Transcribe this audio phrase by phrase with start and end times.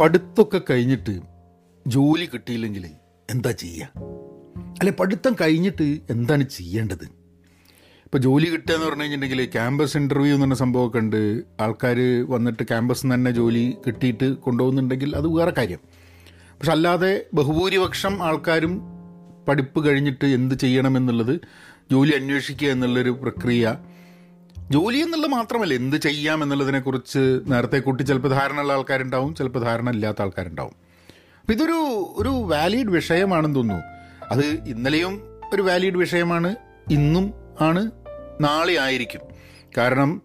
[0.00, 1.20] പഠിത്തമൊക്കെ കഴിഞ്ഞിട്ട്
[1.86, 2.86] ജോലി കിട്ടിയില്ലെങ്കിൽ
[3.30, 3.88] എന്താ ചെയ്യുക
[4.80, 7.04] അല്ലെ പഠിത്തം കഴിഞ്ഞിട്ട് എന്താണ് ചെയ്യേണ്ടത്?
[8.04, 11.42] ഇപ്പോൾ ജോലി കിട്ടുക എന്ന് പറഞ്ഞു കഴിഞ്ഞിട്ടുണ്ടെങ്കിൽ ക്യാമ്പസ് ഇന്റർവ്യൂ എന്ന് പറഞ്ഞ സംഭവമൊക്കെ ഉണ്ട്.
[11.60, 15.78] ആൾക്കാർ വന്നിട്ട് ക്യാമ്പസിൽ നിന്ന് തന്നെ ജോലി കിട്ടിയിട്ട് കൊണ്ടുപോകുന്നുണ്ടെങ്കിൽ അത് വേറെ കാര്യം.
[16.30, 18.80] പക്ഷെ അല്ലാതെ ബഹുഭൂരിപക്ഷം ആൾക്കാരും
[19.48, 21.40] പഠിപ്പ് കഴിഞ്ഞിട്ട് എന്ത് ചെയ്യണമെന്നുള്ളത്
[21.92, 23.76] ജോലി അന്വേഷിക്കുക എന്നുള്ളൊരു പ്രക്രിയ
[24.70, 30.72] ജോലി എന്നുള്ളത് മാത്രമല്ല എന്ത് ചെയ്യാം എന്നുള്ളതിനെക്കുറിച്ച് നേരത്തെ കൂട്ടി ചിലപ്പോൾ ധാരണയുള്ള ആൾക്കാരുണ്ടാവും ചിലപ്പോൾ ധാരണ ഇല്ലാത്ത ആൾക്കാരുണ്ടാവും.
[31.40, 31.72] അപ്പം ഇതൊരു
[32.16, 33.84] ഒരു വാലിഡ് വിഷയമാണെന്ന് തോന്നുന്നു.
[34.30, 35.20] അത് ഇന്നലെയും
[35.54, 36.56] ഒരു വാലിഡ് വിഷയമാണ്
[36.90, 37.90] ഇന്നും ആണ്
[38.40, 39.20] നാളെ ആയിരിക്കും.
[39.76, 40.22] കാരണം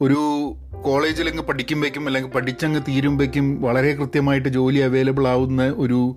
[0.00, 6.16] ഒരു കോളേജിലങ്ങ് പഠിക്കുമ്പോഴേക്കും അല്ലെങ്കിൽ പഠിച്ചങ്ങ് തീരുമ്പോഴേക്കും വളരെ കൃത്യമായിട്ട് ജോലി അവൈലബിൾ ആവുന്ന ഒരു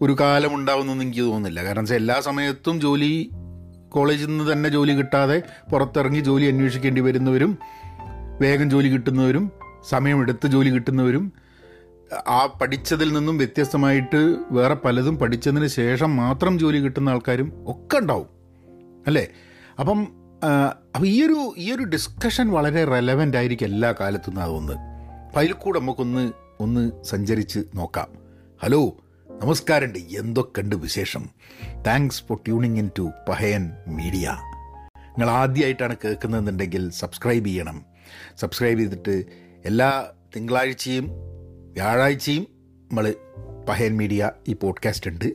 [0.00, 0.72] ഒരു കാലം
[1.02, 1.64] എനിക്ക് തോന്നുന്നില്ല.
[1.64, 3.30] കാരണം വെച്ചാൽ എല്ലാ സമയത്തും ജോലി
[3.90, 7.58] കോളേജിൽ നിന്ന് തന്നെ ജോലി കിട്ടാതെ പുറത്തിറങ്ങി ജോലി അന്വേഷിക്കേണ്ടി വരുന്നവരും
[8.40, 9.50] വേഗം ജോലി കിട്ടുന്നവരും
[9.88, 11.32] സമയമെടുത്ത് ജോലി കിട്ടുന്നവരും
[12.28, 18.26] ആ പഠിച്ചതിൽ നിന്നും വ്യത്യസ്തമായിട്ട് വേറെ പലതും പഠിച്ചതിന് ശേഷം മാത്രം ജോലി കിട്ടുന്ന ആൾക്കാരും ഒക്കെ ഉണ്ടാവും.
[19.06, 19.28] അല്ലേ?
[19.80, 20.08] അപ്പം
[20.94, 24.42] അപ്പം ഈ ഒരു ഈ ഒരു ഡിസ്കഷൻ വളരെ റെലവന്റ് ആയിരിക്കും എല്ലാ കാലത്തും.
[24.42, 28.08] അതൊന്ന് അപ്പം അതിൽ കൂടെ നമുക്കൊന്ന് ഒന്ന് സഞ്ചരിച്ച് നോക്കാം.
[28.62, 28.96] ഹലോ?
[29.42, 31.30] നമസ്കാരമുണ്ട് എന്തൊക്കെയുണ്ട് വിശേഷം?
[31.86, 34.28] Thanks for tuning in to Pahayan media
[35.04, 37.84] നിങ്ങൾ ആദ്യമായിട്ടാണ് കേൾക്കുന്നതെന്നുണ്ടെങ്കിൽ സബ്സ്ക്രൈബ് ചെയ്യണം.
[38.38, 39.24] സബ്സ്ക്രൈബ് ചെയ്തിട്ട്
[39.64, 41.10] എല്ലാ തിങ്കളാഴ്ചയും
[41.72, 42.42] വ്യാഴാഴ്ചയും
[42.90, 43.14] നമ്മൾ
[43.68, 45.34] പഹയൻ മീഡിയ ഈ പോഡ്കാസ്റ്റ് ഉണ്ട്.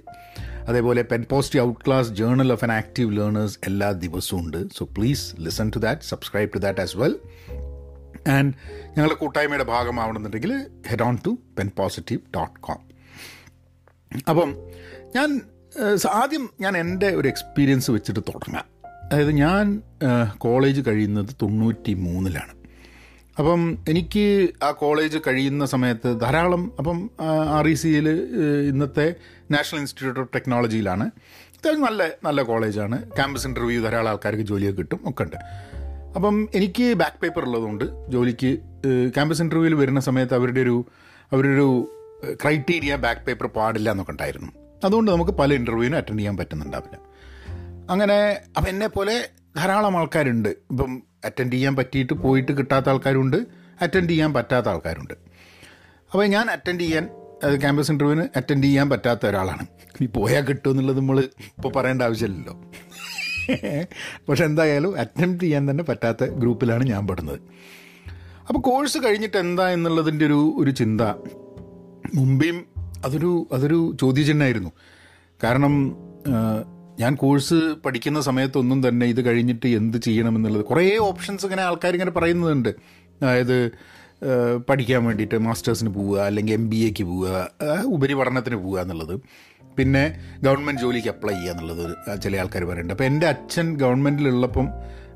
[0.67, 4.67] അതേപോലെ pen post out class journal of an active learners എല്ലാ ദിവസവും ഉണ്ട്.
[4.77, 7.19] So please listen to that subscribe to that as well
[8.29, 8.53] and
[8.87, 12.84] ഞങ്ങളുടെ കൂട്ടായ്മയുടെ ഭാഗമാവണമെന്നുണ്ടെങ്കിൽ head on to pen positive dot com
[14.29, 14.55] അപ്പം
[15.15, 15.41] ഞാൻ
[16.13, 18.65] ആദ്യം ഞാൻ എന്റെ ഒരു എക്സ്പീരിയൻസ് വെച്ചിട്ട് തുടങ്ങാം.
[19.11, 19.81] അതായത് ഞാൻ
[20.37, 22.53] കോളേജ് കഴിയുന്നത് തൊണ്ണൂറ്റി മൂന്നിലാണ്
[23.39, 27.09] അപ്പം എനിക്ക് ആ കോളേജ് കഴിയുന്ന സമയത്ത് ധാരാളം അപ്പം
[27.49, 28.09] ആർ ഇ സിയിൽ
[28.69, 29.15] ഇന്നത്തെ
[29.51, 31.05] നാഷണൽ ഇൻസ്റ്റിറ്റ്യൂട്ട് ഓഫ് ടെക്നോളജിയിലാണ്.
[31.55, 32.97] അത്യാവശ്യം നല്ല നല്ല കോളേജാണ്.
[33.11, 35.35] ക്യാമ്പസ് ഇന്റർവ്യൂ ധാരാളം ആൾക്കാർക്ക് ജോലിയൊക്കെ കിട്ടും ഒക്കെ ഉണ്ട്
[36.15, 38.57] അപ്പം എനിക്ക് ബാക്ക് പേപ്പർ ഉള്ളതുകൊണ്ട് ജോലിക്ക്
[39.13, 40.85] ക്യാമ്പസ് ഇന്റർവ്യൂവിൽ വരുന്ന സമയത്ത് അവരുടെ ഒരു
[41.33, 41.69] അവരുടെ ഒരു
[42.33, 44.51] ക്രൈറ്റീരിയ ബാക്ക് പേപ്പർ പാടില്ല എന്നൊക്കെ ഉണ്ടായിരുന്നു.
[44.83, 46.97] അതുകൊണ്ട് നമുക്ക് പല ഇന്റർവ്യൂവിനും അറ്റൻഡ് ചെയ്യാൻ പറ്റുന്നുണ്ടാവില്ല.
[47.89, 50.49] അങ്ങനെ അപ്പം എന്നെ പോലെ ധാരാളം ആൾക്കാരുണ്ട്.
[50.49, 53.37] ഇപ്പം അറ്റൻഡ് ചെയ്യാൻ പറ്റിയിട്ട് പോയിട്ട് കിട്ടാത്ത ആൾക്കാരുണ്ട്
[53.81, 55.13] അറ്റൻഡ് ചെയ്യാൻ പറ്റാത്ത ആൾക്കാരുണ്ട്.
[56.11, 57.09] അപ്പോൾ ഞാൻ അറ്റൻഡ് ചെയ്യാൻ
[57.43, 59.65] അത് ക്യാമ്പസ് ഇന്റർവ്യൂവിന് അറ്റൻഡ് ചെയ്യാൻ പറ്റാത്ത ഒരാളാണ്.
[59.87, 62.63] ഇനി പോയാൽ കിട്ടും എന്നുള്ളത് നമ്മൾ ഇപ്പോൾ പറയേണ്ട ആവശ്യമില്ലല്ലോ.
[64.29, 67.39] പക്ഷെ എന്തായാലും അറ്റംപ്റ്റ് ചെയ്യാൻ തന്നെ പറ്റാത്ത ഗ്രൂപ്പിലാണ് ഞാൻ പെടുന്നത്.
[68.47, 71.01] അപ്പോൾ കോഴ്സ് കഴിഞ്ഞിട്ട് എന്താ എന്നുള്ളതിന്റെ ഒരു ഒരു ചിന്ത
[72.13, 72.65] മുമ്പേയും
[73.05, 74.71] അതൊരു അതൊരു ചോദ്യചിഹ്നമായിരുന്നു.
[75.43, 75.97] കാരണം
[76.99, 82.69] ഞാൻ കോഴ്സ് പഠിക്കുന്ന സമയത്തൊന്നും തന്നെ ഇത് കഴിഞ്ഞിട്ട് എന്ത് ചെയ്യണമെന്നുള്ളത് കുറേ ഓപ്ഷൻസ് ഇങ്ങനെ ആൾക്കാർ ഇങ്ങനെ പറയുന്നുണ്ട്.
[83.21, 83.71] അതായത്
[84.69, 87.49] പഠിക്കാൻ വേണ്ടിയിട്ട് മാസ്റ്റേഴ്സിന് പോവുക അല്ലെങ്കിൽ എം ബി എക്ക് പോവുക
[87.85, 89.19] ഉപരിപഠനത്തിന് പോവുക എന്നുള്ളത്.
[89.77, 92.93] പിന്നെ ഗവൺമെന്റ് ജോലിക്ക് അപ്ലൈ ചെയ്യുക എന്നുള്ളത് ചില ആൾക്കാർ പറയുന്നുണ്ട്.
[92.93, 94.69] അപ്പോൾ എന്റെ അച്ഛൻ ഗവൺമെന്റിലുള്ളപ്പം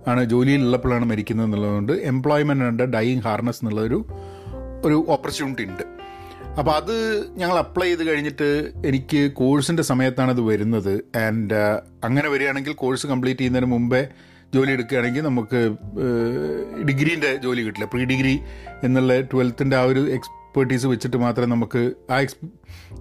[0.07, 4.05] ആണ് ജോലിയിലുള്ളപ്പോഴാണ് മരിക്കുന്നത് എന്നുള്ളതുകൊണ്ട് എംപ്ലോയ്മെന്റ് ഉണ്ട് ഡൈയിങ് ഹാർനസ് എന്നുള്ളൊരു
[4.83, 5.98] ഒരു ഓപ്പർച്യൂണിറ്റി ഉണ്ട്.
[6.57, 6.95] അപ്പോൾ അത്
[7.37, 11.17] ഞങ്ങൾ അപ്ലൈ ചെയ്ത് കഴിഞ്ഞിട്ട് എനിക്ക് കോഴ്സിന്റെ സമയത്താണ് അത് വരുന്നത്.
[11.17, 11.53] ആൻഡ്
[12.03, 14.07] അങ്ങനെ വരികയാണെങ്കിൽ കോഴ്സ് കംപ്ലീറ്റ് ചെയ്യുന്നതിന് മുമ്പേ
[14.55, 15.75] ജോലി എടുക്കുകയാണെങ്കിൽ നമുക്ക്
[16.87, 17.85] ഡിഗ്രീന്റെ ജോലി കിട്ടില്ല.
[17.85, 18.39] പ്രീ ഡിഗ്രി
[18.83, 22.35] എന്നുള്ള ട്വൽത്തിന്റെ ആ ഒരു എക്സ്പേർട്ടീസ് വെച്ചിട്ട് മാത്രമേ നമുക്ക് ആ എക്സ്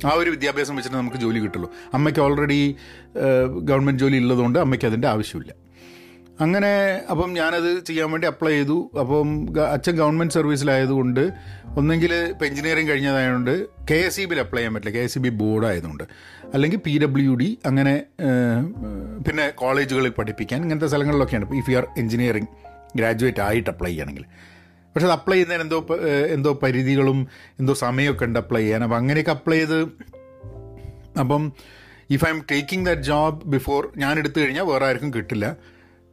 [0.06, 1.70] ആ ഒരു വിദ്യാഭ്യാസം വെച്ചിട്ട് നമുക്ക് ജോലി കിട്ടുള്ളൂ.
[1.94, 2.76] അമ്മയ്ക്ക് ഓൾറെഡി
[3.60, 5.67] ഗവൺമെന്റ് ജോലി ഉള്ളതുകൊണ്ട് അമ്മയ്ക്ക് അതിന്റെ ആവശ്യമില്ല.
[6.40, 6.70] അങ്ങനെ
[7.10, 8.90] അപ്പം ഞാനത് ചെയ്യാൻ വേണ്ടി അപ്ലൈ ചെയ്തു.
[9.00, 9.28] അപ്പം
[9.72, 11.30] അച്ഛൻ ഗവൺമെന്റ് സർവീസിലായതുകൊണ്ട്
[11.78, 14.98] ഒന്നെങ്കിൽ ഇപ്പം എഞ്ചിനീയറിംഗ് കഴിഞ്ഞതായതുകൊണ്ട് കെ എസ് ഇ ബിയിൽ അപ്ലൈ ചെയ്യാൻ പറ്റില്ല.
[14.98, 16.04] K S E B board ആയതുകൊണ്ട്.
[16.54, 18.04] അല്ലെങ്കിൽ പി ഡബ്ല്യു ഡി അങ്ങനെ
[19.28, 21.56] പിന്നെ കോളേജുകളിൽ പഠിപ്പിക്കാൻ ഇങ്ങനത്തെ സ്ഥലങ്ങളിലൊക്കെയാണ്.
[21.56, 22.46] If you are engineering
[22.96, 24.24] graduate ആയിട്ട് അപ്ലൈ ചെയ്യണമെങ്കിൽ
[24.94, 25.86] പക്ഷെ അത് അപ്ലൈ ചെയ്യുന്നതിന് എന്തോ
[26.26, 27.28] എന്തോ പരിധികളും
[27.58, 28.82] എന്തോ സമയമൊക്കെ ഉണ്ട് അപ്ലൈ ചെയ്യാൻ.
[28.82, 29.80] അപ്പം അങ്ങനെയൊക്കെ അപ്ലൈ ചെയ്ത്
[31.20, 31.52] അപ്പം
[32.10, 35.56] if I'm taking that job before ഞാൻ എടുത്തു കഴിഞ്ഞാൽ വേറെ ആർക്കും കിട്ടില്ല.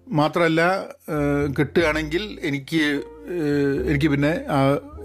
[0.07, 0.85] മാത്രമല്ല
[1.59, 3.01] കിട്ടുകയാണെങ്കിൽ എനിക്ക്
[3.89, 4.41] എനിക്ക് പിന്നെ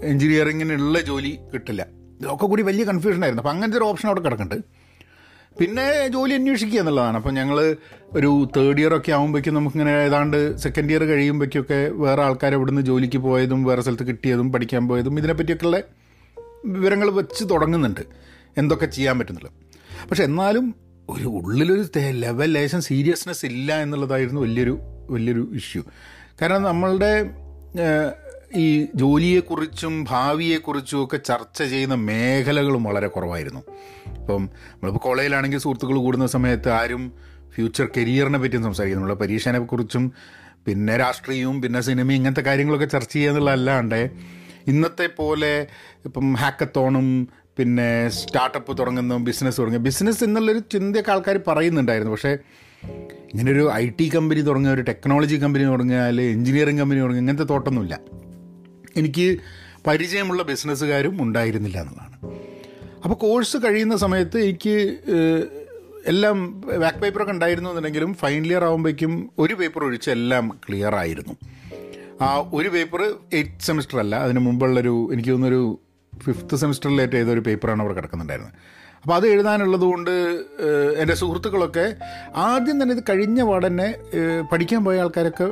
[0.03, 1.87] എൻജിനീയറിങ്ങിനുള്ള ജോലി കിട്ടില്ല.
[2.19, 4.65] ഇതൊക്കെ കൂടി വലിയ കൺഫ്യൂഷനായിരുന്നു അപ്പോൾ അങ്ങനത്തെ ഒരു ഓപ്ഷൻ അവിടെ കിടക്കുന്നുണ്ട്.
[5.59, 7.17] പിന്നെ ജോലി അന്വേഷിക്കുക എന്നുള്ളതാണ്.
[7.17, 7.75] അപ്പം ഞങ്ങൾ
[8.13, 13.63] ഒരു തേർഡ് ഇയർ ഒക്കെ ആകുമ്പോഴേക്കും നമുക്കിങ്ങനെ ഏതാണ്ട് സെക്കൻഡ് ഇയർ കഴിയുമ്പോഴേക്കൊക്കെ വേറെ ആൾക്കാർ ഇവിടുന്ന് ജോലിക്ക് പോയതും
[13.63, 15.81] വേറെ സ്ഥലത്ത് കിട്ടിയതും പഠിക്കാൻ പോയതും ഇതിനെപ്പറ്റിയൊക്കെയുള്ള
[16.65, 18.01] വിവരങ്ങൾ വെച്ച് തുടങ്ങുന്നുണ്ട്.
[18.57, 19.51] എന്തൊക്കെ ചെയ്യാൻ പറ്റുന്നുള്ളത്.
[20.09, 20.75] പക്ഷെ എന്നാലും
[21.09, 24.79] ഒരു ഉള്ളിലൊരു ലെവൽ ലേശം സീരിയസ്നെസ് ഇല്ല എന്നുള്ളതായിരുന്നു വലിയൊരു
[25.11, 25.83] വലിയൊരു ഇഷ്യൂ.
[26.41, 27.13] കാരണം നമ്മളുടെ
[28.55, 33.61] ഈ ജോലിയെക്കുറിച്ചും ഭാവിയെക്കുറിച്ചും ഒക്കെ ചർച്ച ചെയ്യുന്ന മേഖലകളും വളരെ കുറവായിരുന്നു.
[34.19, 34.41] ഇപ്പം
[34.71, 37.03] നമ്മളിപ്പോൾ കോളേജിലാണെങ്കിൽ സുഹൃത്തുക്കൾ കൂടുന്ന സമയത്ത് ആരും
[37.55, 40.11] ഫ്യൂച്ചർ കരിയറിനെ പറ്റിയും സംസാരിക്കുന്നു നമ്മളെ പരീക്ഷനെക്കുറിച്ചും
[40.67, 44.11] പിന്നെ രാഷ്ട്രീയവും പിന്നെ സിനിമയും ഇങ്ങനത്തെ കാര്യങ്ങളൊക്കെ ചർച്ച ചെയ്യുക എന്നുള്ളതല്ലാണ്ട്
[44.67, 45.67] ഇന്നത്തെ പോലെ
[46.05, 47.07] ഇപ്പം ഹാക്കത്തോണും
[47.57, 52.11] പിന്നെ സ്റ്റാർട്ടപ്പ് തുടങ്ങുന്നതും ബിസിനസ് തുടങ്ങുക ബിസിനസ് എന്നുള്ളൊരു ചിന്തയൊക്കെ ആൾക്കാർ പറയുന്നുണ്ടായിരുന്നു.
[52.11, 52.37] പക്ഷേ
[53.31, 57.43] ഇങ്ങനെ ഒരു ഐ ടി കമ്പനി തുടങ്ങുക ഒരു ടെക്നോളജി കമ്പനി തുടങ്ങുക അല്ലെങ്കിൽ എഞ്ചിനീയറിംഗ് കമ്പനി തുടങ്ങുക ഇങ്ങനത്തെ
[57.43, 57.99] തോട്ടമൊന്നുമില്ല
[58.97, 59.37] എനിക്ക്
[59.87, 62.17] പരിചയമുള്ള ബിസിനസ്സുകാരും ഉണ്ടായിരുന്നില്ല എന്നുള്ളതാണ്.
[63.03, 64.75] അപ്പോൾ കോഴ്സ് കഴിയുന്ന സമയത്ത് എനിക്ക്
[66.07, 71.33] എല്ലാം ബാക്ക് പേപ്പറൊക്കെ ഉണ്ടായിരുന്നു എന്നുണ്ടെങ്കിലും ഫൈനൽ ഇയർ ആകുമ്പോഴേക്കും ഒരു പേപ്പർ ഒഴിച്ച് എല്ലാം ക്ലിയർ ആയിരുന്നു.
[72.21, 73.01] ആ ഒരു പേപ്പർ
[73.33, 75.79] എയ്ത്ത് സെമിസ്റ്റർ അല്ല അതിന് മുമ്പുള്ളൊരു എനിക്ക് തോന്നുന്നൊരു
[76.25, 78.55] ഫിഫ്ത്ത് സെമിസ്റ്ററിലേറ്റ് ഏതൊരു പേപ്പറാണ് അവർ കിടക്കുന്നുണ്ടായിരുന്നത്.
[79.01, 80.11] അപ്പോൾ അത് എഴുതാനുള്ളത് കൊണ്ട്
[81.01, 81.85] എന്റെ സുഹൃത്തുക്കളൊക്കെ
[82.47, 83.87] ആദ്യം തന്നെ ഇത് കഴിഞ്ഞ പാടന്നെ
[84.51, 85.47] പഠിക്കാൻ പോയ ആൾക്കാരൊക്കെ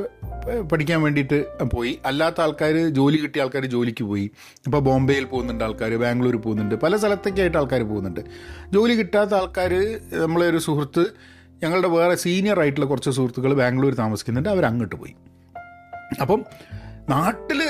[0.71, 1.39] പഠിക്കാൻ വേണ്ടിയിട്ട്
[1.75, 1.99] പോയി.
[2.05, 4.25] അല്ലാത്ത ആൾക്കാർ ജോലി കിട്ടിയ ആൾക്കാർ ജോലിക്ക് പോയി.
[4.67, 8.21] ഇപ്പോൾ ബോംബെയിൽ പോകുന്നുണ്ട് ആൾക്കാർ ബാംഗ്ലൂർ പോകുന്നുണ്ട് പല സ്ഥലത്തേക്കായിട്ട് ആൾക്കാർ പോകുന്നുണ്ട്.
[8.73, 9.73] ജോലി കിട്ടാത്ത ആൾക്കാർ
[10.23, 11.05] നമ്മളെ ഒരു സുഹൃത്ത്
[11.63, 15.15] ഞങ്ങളുടെ വേറെ സീനിയർ ആയിട്ടുള്ള കുറച്ച് സുഹൃത്തുക്കൾ ബാംഗ്ലൂർ താമസിക്കുന്നുണ്ട് അവർ അങ്ങോട്ട് പോയി.
[16.21, 16.45] അപ്പം
[17.09, 17.61] നാട്ടിൽ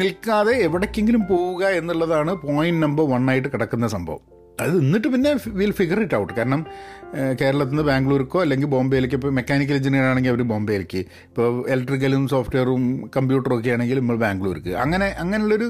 [0.00, 4.33] നിൽക്കാതെ എവിടേക്കെങ്കിലും പോവുക എന്നുള്ളതാണ് പോയിന്റ് നമ്പർ വൺ ആയിട്ട് കിടക്കുന്ന സംഭവം.
[4.62, 5.30] അത് എന്നിട്ട് പിന്നെ
[5.60, 6.60] വിൽ ഫിഗർ ഇറ്റ് ഔട്ട് കാരണം
[7.40, 11.00] കേരളത്തിൽ നിന്ന് ബാംഗ്ലൂർക്കോ അല്ലെങ്കിൽ ബോംബെയിലേക്ക് ഇപ്പോൾ മെക്കാനിക്കൽ എഞ്ചിനീയർ ആണെങ്കിൽ അവർ ബോംബെയിലേക്ക്.
[11.28, 12.84] ഇപ്പോൾ ഇലക്ട്രിക്കലും സോഫ്റ്റ്വെയറും
[13.16, 14.72] കമ്പ്യൂട്ടറും ഒക്കെ ആണെങ്കിൽ നമ്മൾ ബാംഗ്ലൂർക്ക്.
[14.84, 15.68] അങ്ങനെ അങ്ങനെയുള്ളൊരു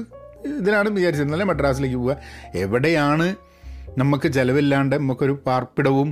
[0.59, 2.15] ഇതിലാണ് അല്ലെങ്കിൽ മദ്രാസിലേക്ക് പോവുക.
[2.63, 3.27] എവിടെയാണ്
[4.01, 6.09] നമുക്ക് ചിലവില്ലാണ്ട് നമുക്കൊരു പാർപ്പിടവും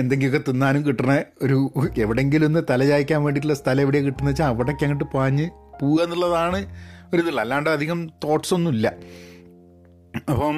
[0.00, 1.12] എന്തെങ്കിലുമൊക്കെ തിന്നാനും കിട്ടണ
[1.42, 1.58] ഒരു
[2.04, 5.46] എവിടെയെങ്കിലും ഒന്ന് തലചായ്ക്കാൻ വേണ്ടിയിട്ടുള്ള സ്ഥലം എവിടെയാണ് കിട്ടുന്നത് വെച്ചാൽ അവിടേക്ക് അങ്ങോട്ട് പാഞ്ഞ്
[5.80, 6.60] പോവുക എന്നുള്ളതാണ്
[7.12, 8.88] ഒരു ഇതില്ല അല്ലാണ്ട് അധികം തോട്ട്സ് ഒന്നുമില്ല.
[10.28, 10.56] അപ്പം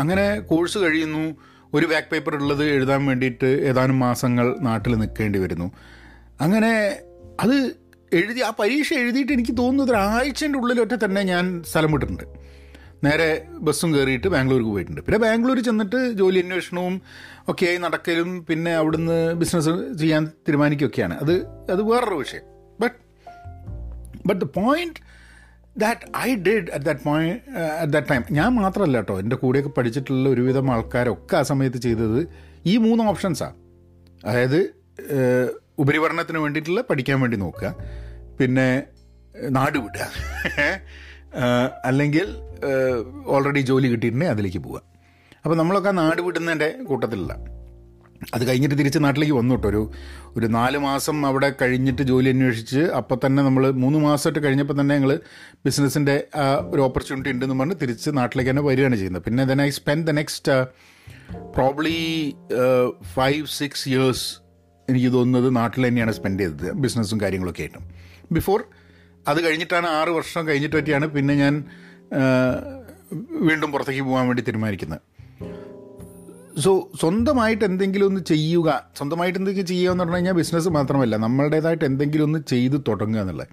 [0.00, 1.36] അങ്ങനെ കോഴ്സ് കഴിയുന്നു.
[1.74, 5.72] ഒരു ബാക്ക് പേപ്പർ ഉള്ളത് എഴുതാൻ വേണ്ടിയിട്ട് ഏതാനും മാസങ്ങൾ നാട്ടിൽ നിൽക്കേണ്ടി വരുന്നു.
[6.40, 6.98] അങ്ങനെ
[7.40, 7.76] അത്
[8.12, 12.24] എഴുതി ആ പരീക്ഷ എഴുതിയിട്ട് എനിക്ക് തോന്നുന്നത് ഒരാഴ്ചന്റെ ഉള്ളിലൊറ്റ തന്നെ ഞാൻ സ്ഥലം വിട്ടിട്ടുണ്ട്.
[13.04, 15.00] നേരെ ബസ്സും കയറിയിട്ട് ബാംഗ്ലൂർക്ക് പോയിട്ടുണ്ട്.
[15.00, 17.02] പിന്നെ ബാംഗ്ലൂർ ചെന്നിട്ട് ജോലി അന്വേഷണവും
[17.48, 21.18] ഒക്കെയായി നടക്കലും പിന്നെ അവിടുന്ന് ബിസിനസ് ചെയ്യാൻ തീരുമാനിക്കുകയൊക്കെയാണ്.
[21.18, 21.32] അത്
[21.70, 22.42] അത് വേറൊരു വിഷയം.
[22.80, 22.96] But
[24.26, 25.09] but the point
[25.78, 27.40] that I did at that point
[27.80, 32.28] at that time ഞാൻ മാത്രമല്ല കേട്ടോ എന്റെ കൂടെയൊക്കെ പഠിച്ചിട്ടുള്ള ഒരുവിധം ആൾക്കാരൊക്കെ ആ സമയത്ത് ചെയ്തത്
[32.66, 33.54] ഈ മൂന്ന് ഓപ്ഷൻസാണ്
[34.24, 34.74] അതായത്
[35.78, 37.74] ഉപരിപഠനത്തിന് വേണ്ടിയിട്ടുള്ള പഠിക്കാൻ വേണ്ടി നോക്കുക.
[38.40, 38.82] പിന്നെ
[39.50, 40.06] നാട് വിടുക.
[41.84, 42.36] അല്ലെങ്കിൽ
[43.24, 44.82] ഓൾറെഡി ജോലി കിട്ടിയിട്ടുണ്ടെങ്കിൽ അതിലേക്ക് പോവുക.
[45.44, 47.59] അപ്പോൾ നമ്മളൊക്കെ നാട് വിടുന്നതിന്റെ കൂട്ടത്തിലല്ല
[48.34, 49.82] അത് കഴിഞ്ഞിട്ട് തിരിച്ച് നാട്ടിലേക്ക് വന്നു കേട്ടോ ഒരു
[50.36, 55.12] ഒരു നാല് മാസം അവിടെ കഴിഞ്ഞിട്ട് ജോലി അന്വേഷിച്ച് അപ്പം തന്നെ നമ്മൾ മൂന്ന് മാസമായിട്ട് കഴിഞ്ഞപ്പോൾ തന്നെ ഞങ്ങൾ
[55.66, 56.16] ബിസിനസ്സിന്റെ
[56.72, 59.24] ഒരു ഓപ്പർച്യൂണിറ്റി ഉണ്ടെന്ന് പറഞ്ഞ് തിരിച്ച് നാട്ടിലേക്ക് തന്നെ വരികയാണ് ചെയ്യുന്നത്.
[59.24, 60.56] പിന്നെ then I spend the next
[61.56, 61.98] probably
[63.14, 64.26] five six years
[64.88, 67.84] എനിക്ക് തോന്നുന്നത് നാട്ടിൽ തന്നെയാണ് സ്പെൻഡ് ചെയ്തത് ബിസിനസ്സും കാര്യങ്ങളൊക്കെ ആയിട്ടും.
[68.32, 68.60] ബിഫോർ
[69.28, 71.54] അത് കഴിഞ്ഞിട്ടാണ് ആറ് വർഷം കഴിഞ്ഞിട്ട് പറ്റിയാണ് പിന്നെ ഞാൻ
[73.48, 75.00] വീണ്ടും പുറത്തേക്ക് പോകാൻ വേണ്ടി തീരുമാനിക്കുന്നത്.
[76.60, 82.24] സോ സ്വന്തമായിട്ട് എന്തെങ്കിലും ഒന്ന് ചെയ്യുക സ്വന്തമായിട്ട് എന്തെങ്കിലും ചെയ്യുക എന്ന് പറഞ്ഞു കഴിഞ്ഞാൽ ബിസിനസ് മാത്രമല്ല നമ്മളുടേതായിട്ട് എന്തെങ്കിലും
[82.24, 83.48] ഒന്ന് ചെയ്ത് തുടങ്ങുക എന്നുള്ളത്.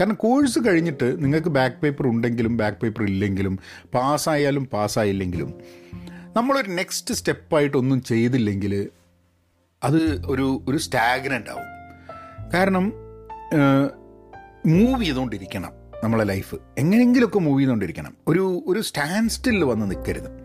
[0.00, 3.58] കാരണം കോഴ്സ് കഴിഞ്ഞിട്ട് നിങ്ങൾക്ക് ബാക്ക് പേപ്പർ ഉണ്ടെങ്കിലും ബാക്ക് പേപ്പർ ഇല്ലെങ്കിലും
[3.94, 5.54] പാസ്സായാലും പാസ്സായില്ലെങ്കിലും
[6.36, 8.90] നമ്മളൊരു നെക്സ്റ്റ് സ്റ്റെപ്പായിട്ടൊന്നും ചെയ്തില്ലെങ്കിൽ
[9.84, 11.68] അത് ഒരു ഒരു സ്റ്റാഗ്നന്റ് ആവും.
[12.54, 12.92] കാരണം
[14.66, 15.72] മൂവ് ചെയ്തുകൊണ്ടിരിക്കണം
[16.04, 18.16] നമ്മളെ ലൈഫ് എങ്ങനെയെങ്കിലുമൊക്കെ മൂവ് ചെയ്തുകൊണ്ടിരിക്കണം.
[18.28, 20.41] ഒരു ഒരു സ്റ്റാൻഡ് സ്റ്റിൽ വന്ന് നിൽക്കരുത്.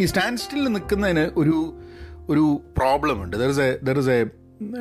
[0.00, 1.80] ഈ സ്റ്റാൻഡ് സ്റ്റിൽ നിൽക്കുന്നതിന് ഒരു
[2.28, 3.36] ഒരു പ്രോബ്ലം ഉണ്ട്.
[3.36, 4.24] There is a there is a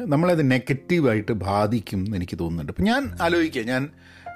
[0.06, 2.72] നമ്മളത് നെഗറ്റീവായിട്ട് ബാധിക്കും എന്ന് എനിക്ക് തോന്നുന്നുണ്ട്.
[2.72, 3.90] ഇപ്പം ഞാൻ ആലോചിക്കുക ഞാൻ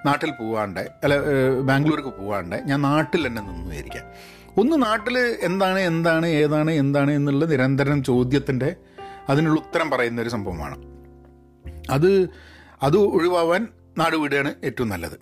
[0.05, 1.15] നാട്ടിൽ പോവാണ്ട് അല്ല
[1.61, 4.03] ബാംഗ്ലൂർക്ക് പോവാണ്ട് ഞാൻ നാട്ടിൽ തന്നെ നിന്ന് വിചാരിക്കാം
[4.57, 8.75] ഒന്ന് നാട്ടിൽ എന്താണ് എന്താണ് ഏതാണ് എന്താണ് എന്നുള്ള നിരന്തരം ചോദ്യത്തിന്റെ
[9.29, 10.77] അതിനുള്ള ഉത്തരം പറയുന്ന ഒരു സംഭവമാണ്.
[11.89, 12.29] അത്
[12.83, 13.67] അത് ഒഴിവാവാൻ
[13.97, 15.17] നാട് വീടുകയാണ് ഏറ്റവും നല്ലത്.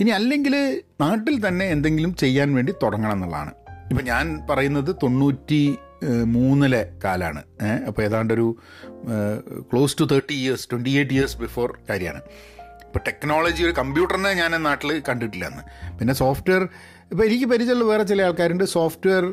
[0.00, 3.52] ഇനി അല്ലെങ്കിൽ നാട്ടിൽ തന്നെ എന്തെങ്കിലും ചെയ്യാൻ വേണ്ടി തുടങ്ങണം എന്നുള്ളതാണ്.
[3.90, 5.62] ഇപ്പം ഞാൻ പറയുന്നത് തൊണ്ണൂറ്റി
[6.34, 7.40] മൂന്നിലെ കാലാണ്.
[7.88, 8.46] അപ്പോൾ ഏതാണ്ട് ഒരു
[9.70, 12.20] close to thirty years twenty eight years before കാര്യമാണ്.
[12.86, 15.48] ഇപ്പോൾ ടെക്നോളജി ഒരു കമ്പ്യൂട്ടറിനെ ഞാൻ നാട്ടിൽ കണ്ടിട്ടില്ല
[15.98, 16.62] പിന്നെ സോഫ്റ്റ്വെയർ
[17.10, 18.64] ഇപ്പോൾ എനിക്ക് പരിചയമുള്ള വേറെ ചില ആൾക്കാരുണ്ട്.
[18.76, 19.24] സോഫ്റ്റ്വെയർ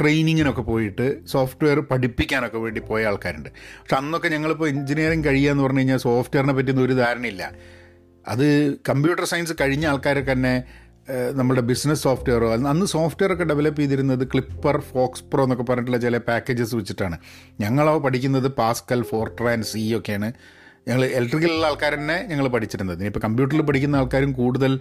[0.00, 3.50] ട്രെയിനിങ്ങിനൊക്കെ പോയിട്ട് സോഫ്റ്റ്വെയർ പഠിപ്പിക്കാനൊക്കെ വേണ്ടി പോയ ആൾക്കാരുണ്ട്.
[3.80, 7.44] പക്ഷെ അന്നൊക്കെ ഞങ്ങളിപ്പോൾ എഞ്ചിനീയറിംഗ് കഴിയുക എന്ന് പറഞ്ഞു കഴിഞ്ഞാൽ സോഫ്റ്റ്വെയറിനെ പറ്റിയൊന്നും ഒരു ധാരണയില്ല.
[8.26, 8.46] അത്
[8.90, 10.54] കമ്പ്യൂട്ടർ സയൻസ് കഴിഞ്ഞ ആൾക്കാരൊക്കെ തന്നെ
[11.10, 16.74] നമ്മുടെ ബിസിനസ് സോഫ്റ്റ്വെയറോ അന്ന് സോഫ്റ്റ്വെയർ ഒക്കെ ഡെവലപ്പ് ചെയ്തിരുന്നത് ക്ലിപ്പർ ഫോക്സ് പ്രോ എന്നൊക്കെ പറഞ്ഞിട്ടുള്ള ചില പാക്കേജസ്
[16.74, 17.18] വെച്ചിട്ടാണ്.
[17.60, 20.32] ഞങ്ങളോ പഠിക്കുന്നത് പാസ്കൽ ഫോർട്രാൻ സി ഒക്കെയാണ്.
[20.88, 22.98] ഞങ്ങൾ ഇലക്ട്രിക്കലുള്ള ആൾക്കാർ തന്നെ ഞങ്ങൾ പഠിച്ചിരുന്നത്.
[22.98, 24.80] ഇനിയിപ്പോൾ കമ്പ്യൂട്ടറിൽ പഠിക്കുന്ന ആൾക്കാരും കൂടുതൽ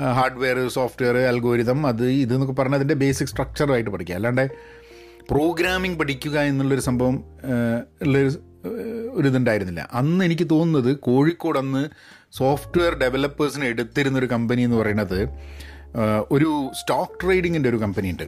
[0.00, 4.14] ഹാർഡ്വെയർ സോഫ്റ്റ്വെയർ അൽഗോരിതം അത് ഇതെന്നൊക്കെ പറഞ്ഞാൽ അതിന്റെ ബേസിക് സ്ട്രക്ചറായിട്ട് പഠിക്കുക.
[4.14, 4.50] അല്ലാണ്ട്
[5.30, 7.24] പ്രോഗ്രാമിംഗ് പഠിക്കുക എന്നുള്ളൊരു സംഭവം
[8.02, 8.30] ഉള്ളൊരു
[9.12, 9.88] ഒരു ഇതുണ്ടായിരുന്നില്ല.
[9.92, 11.88] അന്ന് എനിക്ക് തോന്നുന്നത് കോഴിക്കോട് അന്ന്
[12.38, 15.20] സോഫ്റ്റ്വെയർ ഡെവലപ്പേഴ്സിനെ എടുത്തിരുന്നൊരു കമ്പനി എന്ന് പറയുന്നത്
[16.36, 16.50] ഒരു
[16.80, 18.26] സ്റ്റോക്ക് ട്രേഡിങ്ങിന്റെ ഒരു കമ്പനി ഉണ്ട്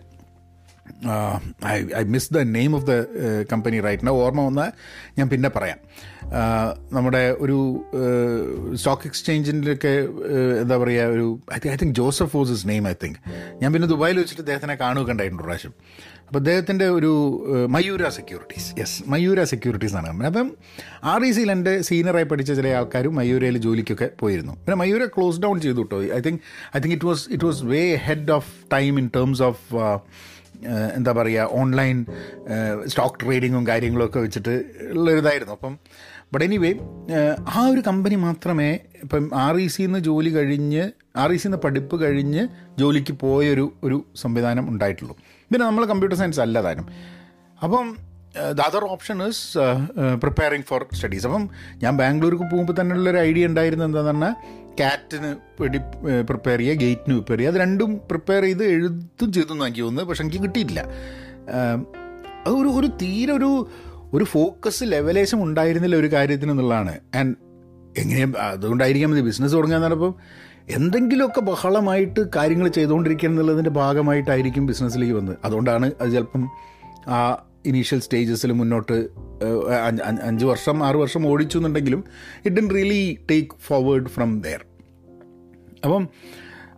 [1.73, 2.95] I I miss the name of the
[3.51, 4.71] company right now ഓർമ്മ വന്നാൽ
[5.19, 5.79] ഞാൻ പിന്നെ പറയാം.
[6.97, 7.59] നമ്മുടെ ഒരു
[8.81, 9.93] സ്റ്റോക്ക് എക്സ്ചേഞ്ചിന്റെയൊക്കെ
[10.63, 13.19] എന്താ പറയുക ഒരു I think I think Joseph was his name I think
[13.63, 15.75] ഞാൻ പിന്നെ ദുബായിൽ വെച്ചിട്ട് അദ്ദേഹത്തിനെ കാണുകയൊക്കെ ഉണ്ടായിട്ടുണ്ട് പ്രാവശ്യം.
[16.29, 17.11] അപ്പോൾ അദ്ദേഹത്തിന്റെ ഒരു
[17.75, 20.29] Mayura securities yes Mayura securities എന്നാണ് കമ്പനി.
[20.33, 20.49] അപ്പം
[21.13, 24.55] ആർ ഇ സിയിൽ എന്റെ സീനിയറായി പഠിച്ച ചില ആൾക്കാരും മയൂരയിൽ ജോലിക്കൊക്കെ പോയിരുന്നു.
[24.65, 26.01] പിന്നെ മയൂര ക്ലോസ് ഡൗൺ ചെയ്തു കേട്ടോ.
[26.19, 26.43] I think
[26.77, 29.65] I think it was it was way ahead of time in terms of
[30.99, 31.97] എന്താ പറയുക ഓൺലൈൻ
[32.93, 34.55] സ്റ്റോക്ക് ട്രേഡിങ്ങും കാര്യങ്ങളും ഒക്കെ വെച്ചിട്ട്
[34.95, 35.55] ഉള്ളൊരിതായിരുന്നു.
[35.59, 35.75] അപ്പം
[36.33, 36.71] ബട്ട് എനിവേ
[37.57, 38.71] ആ ഒരു കമ്പനി മാത്രമേ
[39.05, 40.85] ഇപ്പം ആർ ഇ സിന്ന് ജോലി കഴിഞ്ഞ്
[41.23, 42.43] ആർ ഇ സിന്ന് പഠിപ്പ് കഴിഞ്ഞ്
[42.79, 45.17] ജോലിക്ക് പോയൊരു ഒരു സംവിധാനം ഉണ്ടായിട്ടുള്ളൂ.
[45.51, 46.87] പിന്നെ നമ്മൾ കമ്പ്യൂട്ടർ സയൻസ് അല്ല താനും
[47.63, 47.97] അപ്പം
[48.57, 49.59] the other option is
[50.15, 51.51] preparing for studies അപ്പം
[51.83, 54.35] ഞാൻ ബാംഗ്ലൂർക്ക് പോകുമ്പോൾ തന്നെ ഉള്ളൊരു ഐഡിയ ഉണ്ടായിരുന്നത് എന്താണെന്ന് പറഞ്ഞാൽ
[54.81, 55.79] കാറ്റിന് വേണ്ടി
[56.29, 57.53] പ്രിപ്പയർ ചെയ്യുക ഗേറ്റിന് പ്രിപ്പയർ ചെയ്യുക.
[57.53, 60.81] അത് രണ്ടും പ്രിപ്പയർ ചെയ്ത് എഴുത്തും ചെയ്തു എനിക്ക് തോന്നുന്നു പക്ഷെ എനിക്ക് കിട്ടിയില്ല
[62.47, 63.51] അത് ഒരു ഒരു തീരെ ഒരു
[64.15, 66.95] ഒരു ഫോക്കസ് ലെവലേശം ഉണ്ടായിരുന്നില്ല ഒരു കാര്യത്തിന് എന്നുള്ളതാണ്.
[67.15, 67.35] ആൻഡ്
[67.99, 70.15] എങ്ങനെ അതുകൊണ്ടായിരിക്കാം മതി ബിസിനസ് തുടങ്ങാൻ പറഞ്ഞപ്പം.
[70.71, 75.37] എന്തെങ്കിലുമൊക്കെ ബഹളമായിട്ട് കാര്യങ്ങൾ ചെയ്തുകൊണ്ടിരിക്കുക എന്നുള്ളതിന്റെ ഭാഗമായിട്ടായിരിക്കും ബിസിനസ്സിലേക്ക് വന്നത്.
[75.45, 76.49] അതുകൊണ്ടാണ് അത് ചിലപ്പം
[77.09, 79.09] ആ ഇനീഷ്യൽ സ്റ്റേജസിൽ മുന്നോട്ട്
[80.23, 82.05] അഞ്ച് വർഷം ആറ് വർഷം ഓടിച്ചു എന്നുണ്ടെങ്കിലും
[82.47, 84.65] it done really take forward from there
[85.85, 86.09] അപ്പം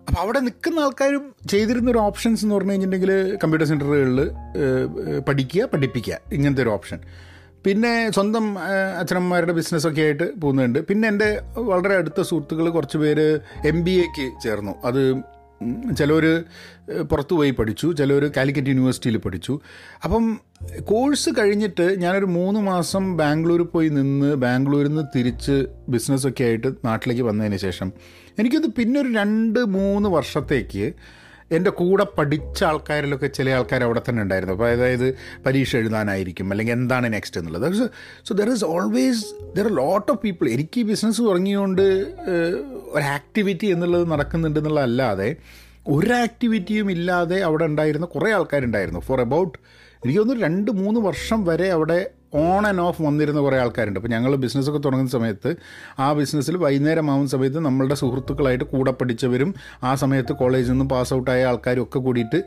[0.08, 4.30] അപ്പോൾ അവിടെ നിൽക്കുന്ന ആൾക്കാരും ചെയ്തിരുന്ന ഒരു ഓപ്ഷൻസ് എന്ന് പറഞ്ഞു കഴിഞ്ഞിട്ടുണ്ടെങ്കിൽ കമ്പ്യൂട്ടർ സെന്ററുകളിൽ
[5.28, 6.18] പഠിക്കുക പഠിപ്പിക്കുക.
[6.32, 6.98] ഇങ്ങനത്തെ ഒരു ഓപ്ഷൻ
[7.64, 8.58] പിന്നെ സ്വന്തം
[8.98, 10.78] അച്ഛനമ്മമാരുടെ ബിസിനസ്സൊക്കെ ആയിട്ട് പോകുന്നുണ്ട്.
[10.78, 14.74] പിന്നെ എന്റെ വളരെ അടുത്ത സുഹൃത്തുക്കൾ കുറച്ച് പേര് എം ബി എക്ക് ചേർന്നു.
[14.84, 15.02] അത്
[15.96, 16.44] ചിലവർ
[17.02, 17.94] പുറത്തു പോയി പഠിച്ചു.
[17.98, 19.60] ചിലവർ കാലിക്കറ്റ് യൂണിവേഴ്സിറ്റിയിൽ പഠിച്ചു.
[20.04, 20.40] അപ്പം
[20.80, 27.56] കോഴ്സ് കഴിഞ്ഞിട്ട് ഞാനൊരു മൂന്ന് മാസം ബാംഗ്ലൂർ പോയി നിന്ന് ബാംഗ്ലൂരിൽ നിന്ന് തിരിച്ച് ബിസിനസ്സൊക്കെ ആയിട്ട് നാട്ടിലേക്ക് വന്നതിന്
[27.56, 27.92] ശേഷം
[28.38, 30.92] എനിക്കത് പിന്നൊരു രണ്ട് മൂന്ന് വർഷത്തേക്ക്
[31.56, 34.54] എന്റെ കൂടെ പഠിച്ച ആൾക്കാരിലൊക്കെ ചില ആൾക്കാർ അവിടെ തന്നെ ഉണ്ടായിരുന്നു.
[34.54, 35.14] അപ്പോൾ അതായത്
[35.46, 37.66] പരീക്ഷ എഴുതാനായിരിക്കും അല്ലെങ്കിൽ എന്താണ് നെക്സ്റ്റ് എന്നുള്ളത്.
[38.28, 39.24] So there is always
[39.56, 41.82] there are lot of people എനിക്ക് ബിസിനസ് തുടങ്ങിയുകൊണ്ട്
[42.96, 45.36] ഒരു ആക്ടിവിറ്റി എന്നുള്ളത് നടക്കുന്നുണ്ട് എന്നുള്ളതല്ലാതെ
[45.88, 49.00] ഒരു ആക്ടിവിറ്റിയും ഇല്ലാതെ അവിടെ ഉണ്ടായിരുന്ന കുറേ ആൾക്കാരുണ്ടായിരുന്നു.
[49.00, 49.58] ഫോർ അബൌട്ട്
[50.02, 52.00] എനിക്ക് തോന്നുന്നു രണ്ട് മൂന്ന് വർഷം വരെ അവിടെ
[52.34, 53.98] ഓൺ ആൻഡ് ഓഫ് വന്നിരുന്ന കുറേ ആൾക്കാരുണ്ട്.
[53.98, 55.56] അപ്പോൾ ഞങ്ങൾ ബിസിനസ്സൊക്കെ തുടങ്ങുന്ന സമയത്ത്
[55.98, 61.44] ആ ബിസിനസ്സിൽ വൈകുന്നേരം ആവുന്ന സമയത്ത് നമ്മളുടെ സുഹൃത്തുക്കളായിട്ട് കൂടെ പഠിച്ചവരും ആ സമയത്ത് കോളേജിൽ നിന്ന് പാസ് ഔട്ടായ
[61.44, 62.42] ആൾക്കാരും ഒക്കെ കൂടിയിട്ട്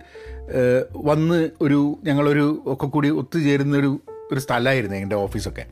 [0.97, 3.99] വന്ന് ഒരു ഞങ്ങളൊരു ഒക്കെ കൂടി ഒത്തുചേരുന്ന ഒരു
[4.31, 5.65] ഒരു സ്ഥലമായിരുന്നു എന്റെ ഓഫീസൊക്കെ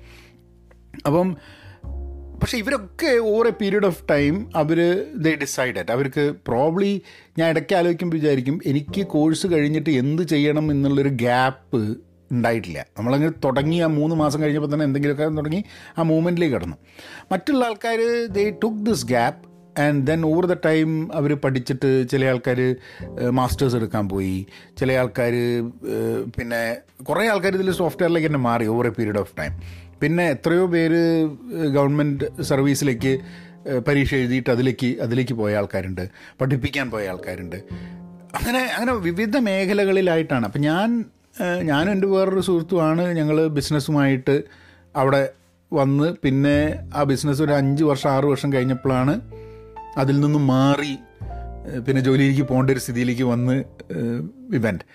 [1.06, 1.36] അപ്പം
[2.42, 7.02] പക്ഷെ ഇവരൊക്കെ over a period of time our they decided അവർക്ക് പ്രോബ്ലി
[7.38, 11.98] ഞാൻ ഇടയ്ക്ക് ആലോചിക്കുമ്പോൾ വിചാരിക്കും എനിക്ക് കോഴ്സ് കഴിഞ്ഞിട്ട് എന്ത് ചെയ്യണം എന്നുള്ളൊരു ഗ്യാപ്പ്
[12.32, 12.86] ഉണ്ടായിട്ടില്ല.
[12.98, 15.64] നമ്മളങ്ങനെ തുടങ്ങി ആ മൂന്ന് മാസം കഴിഞ്ഞപ്പോൾ തന്നെ എന്തെങ്കിലുമൊക്കെ തുടങ്ങി
[15.98, 16.78] ആ മൂവ്മെന്റിലേക്ക് കടന്നു.
[17.32, 19.42] മറ്റുള്ള ആൾക്കാർ they took this gap
[19.82, 22.60] and then over the time അവർ പഠിച്ചിട്ട് ചില ആൾക്കാർ
[23.30, 24.48] മാസ്റ്റേഴ്സ് എടുക്കാൻ പോയി.
[24.78, 25.36] ചില ആൾക്കാർ
[26.40, 29.54] പിന്നെ കുറേ ആൾക്കാർ ഇതിൽ സോഫ്റ്റ്വെയറിലേക്ക് തന്നെ മാറി over a period of time
[30.02, 31.02] പിന്നെ എത്രയോ പേര്
[31.76, 33.14] ഗവൺമെന്റ് സർവീസിലേക്ക്
[33.88, 36.02] പരീക്ഷ എഴുതിയിട്ട് അതിലേക്ക് അതിലേക്ക് പോയ ആൾക്കാരുണ്ട്.
[36.42, 37.58] പഠിപ്പിക്കാൻ പോയ ആൾക്കാരുണ്ട്.
[38.38, 40.46] അങ്ങനെ അങ്ങനെ വിവിധ മേഖലകളിലായിട്ടാണ്.
[40.46, 41.06] അപ്പം ഞാൻ
[41.64, 43.04] ഞാനും എന്റെ വേറൊരു സുഹൃത്തുമാണ്.
[43.14, 44.44] ഞങ്ങൾ ബിസിനസ്സുമായിട്ട്
[44.96, 45.30] അവിടെ
[45.74, 46.58] വന്ന് പിന്നെ
[46.96, 49.22] ആ ബിസിനസ് ഒരു അഞ്ച് വർഷം ആറ് വർഷം കഴിഞ്ഞപ്പോഴാണ്
[49.98, 50.98] അതിൽ നിന്നും മാറി
[51.88, 53.64] പിന്നെ ജോലിയിലേക്ക് പോകേണ്ട ഒരു സ്ഥിതിയിലേക്ക് വന്ന്
[54.54, 54.86] ഇവന്റ്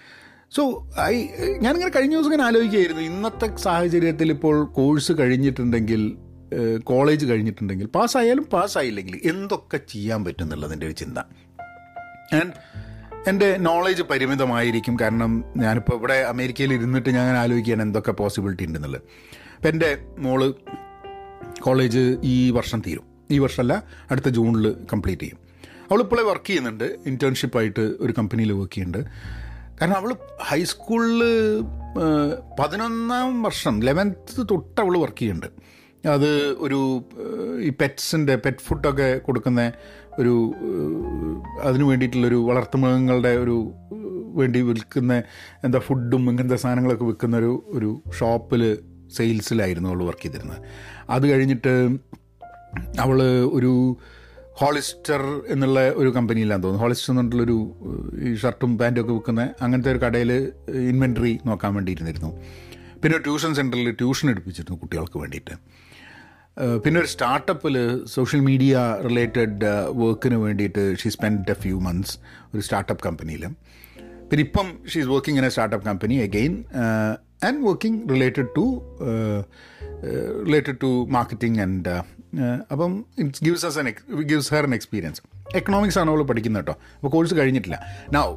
[0.52, 1.14] സോ ഐ
[1.60, 3.02] ഞാനിങ്ങനെ കഴിഞ്ഞ ദിവസം ഇങ്ങനെ ആലോചിക്കുകയായിരുന്നു.
[3.02, 6.16] ഇന്നത്തെ സാഹചര്യത്തിൽ ഇപ്പോൾ കോഴ്സ് കഴിഞ്ഞിട്ടുണ്ടെങ്കിൽ
[6.84, 10.50] കോളേജ് കഴിഞ്ഞിട്ടുണ്ടെങ്കിൽ പാസ്സായാലും പാസ്സായില്ലെങ്കിൽ എന്തൊക്കെ ചെയ്യാൻ പറ്റും
[10.84, 11.18] ഒരു ചിന്ത.
[12.34, 12.52] ആൻഡ്
[13.26, 14.96] എന്റെ നോളേജ് പരിമിതമായിരിക്കും.
[15.00, 19.02] കാരണം ഞാനിപ്പോൾ ഇവിടെ അമേരിക്കയിൽ ഇരുന്നിട്ട് ഞാൻ ആലോചിക്കുകയാണ് എന്തൊക്കെ പോസിബിലിറ്റി ഉണ്ടെന്നുള്ളത്.
[19.56, 20.54] അപ്പം എന്റെ മോൾ
[21.60, 23.04] കോളേജ് ഈ വർഷം തീരും.
[23.30, 25.38] ഈ വർഷമല്ല അടുത്ത ജൂണിൽ കംപ്ലീറ്റ് ചെയ്യും.
[25.90, 26.84] അവളിപ്പോഴേ വർക്ക് ചെയ്യുന്നുണ്ട്.
[27.06, 29.08] ഇന്റേൺഷിപ്പായിട്ട് ഒരു കമ്പനിയിൽ വർക്ക് ചെയ്യുന്നുണ്ട്.
[29.80, 31.22] കാരണം അവൾ ഹൈസ്കൂളിൽ
[32.60, 35.76] പതിനൊന്നാം വർഷം ലെവൻത്ത് തൊട്ട് അവൾ വർക്ക് ചെയ്യുന്നുണ്ട്.
[36.08, 37.04] അത് ഒരു
[37.60, 39.72] ഈ പെറ്റ്സിന്റെ പെറ്റ് ഫുഡൊക്കെ കൊടുക്കുന്ന
[40.18, 40.54] ഒരു
[41.62, 43.72] അതിനു വേണ്ടിയിട്ടുള്ളൊരു വളർത്തുമൃഗങ്ങളുടെ ഒരു
[44.34, 45.22] വേണ്ടി വിൽക്കുന്ന
[45.64, 48.78] എന്താ ഫുഡും ഇങ്ങനത്തെ സാധനങ്ങളൊക്കെ വിൽക്കുന്ന ഒരു ഒരു ഷോപ്പിൽ
[49.14, 50.58] സെയിൽസിലായിരുന്നു അവൾ വർക്ക് ചെയ്തിരുന്നത്.
[51.10, 51.98] അത് കഴിഞ്ഞിട്ട്
[53.00, 53.96] അവൾ ഒരു
[54.60, 56.82] ഹോളിസ്റ്റർ എന്നുള്ള ഒരു കമ്പനിയിലാണ് തോന്നുന്നു.
[56.82, 57.56] ഹോളിസ്റ്റർ എന്ന് പറഞ്ഞിട്ടുള്ളൊരു
[58.28, 60.32] ഈ ഷർട്ടും പാന്റും ഒക്കെ വിൽക്കുന്ന അങ്ങനത്തെ ഒരു കടയിൽ
[60.92, 62.30] ഇൻവെൻട്രി നോക്കാൻ വേണ്ടിയിരുന്നിരുന്നു.
[63.02, 65.85] പിന്നെ ട്യൂഷൻ സെന്ററിൽ ട്യൂഷൻ എടുപ്പിച്ചിരുന്നു കുട്ടികൾക്ക് വേണ്ടിയിട്ട്.
[66.84, 69.66] പിന്നെ ഒരു സ്റ്റാർട്ടപ്പിൽ സോഷ്യൽ മീഡിയ റിലേറ്റഡ്
[70.02, 72.18] വർക്കിന് വേണ്ടിയിട്ട് she spend a few months
[72.54, 73.42] ഒരു സ്റ്റാർട്ടപ്പ് കമ്പനിയിൽ
[74.30, 76.64] പിന്നെ ഇപ്പം she is working in a startup company again
[77.44, 78.64] and working related to
[80.46, 81.94] related to marketing and
[82.72, 85.22] അപ്പം it's gives us an gives her an experience
[85.56, 86.80] economics ആണ് അവൾ പഠിക്കുന്നത് കേട്ടോ.
[86.94, 87.78] അപ്പോൾ കോഴ്സ് കഴിഞ്ഞിട്ടില്ല.
[88.12, 88.28] നൗ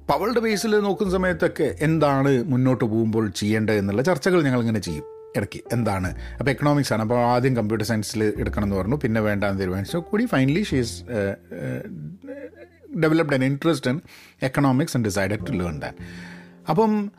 [0.00, 5.04] അപ്പോൾ അവളുടെ ബേസിൽ നോക്കുന്ന സമയത്തൊക്കെ എന്താണ് മുന്നോട്ട് പോകുമ്പോൾ ചെയ്യേണ്ടത് എന്നുള്ള ചർച്ചകൾ ഞങ്ങളിങ്ങനെ ചെയ്യും.
[5.36, 5.60] ഇടയ്ക്ക്.
[5.72, 6.14] എന്താണ്?
[6.38, 7.02] അപ്പോൾ എക്കണോമിക്സ് ആണ്.
[7.02, 8.96] അപ്പോൾ ആദ്യം കമ്പ്യൂട്ടർ സയൻസിൽ എടുക്കണം എന്ന് പറഞ്ഞു.
[8.96, 9.96] പിന്നെ വേണ്ടാന്ന് തീരുമാനിച്ചു.
[9.96, 11.02] കൂടി finally she's
[13.02, 14.00] developed an interest in
[14.42, 15.96] economics and decided to learn that
[16.68, 17.12] അപ്പം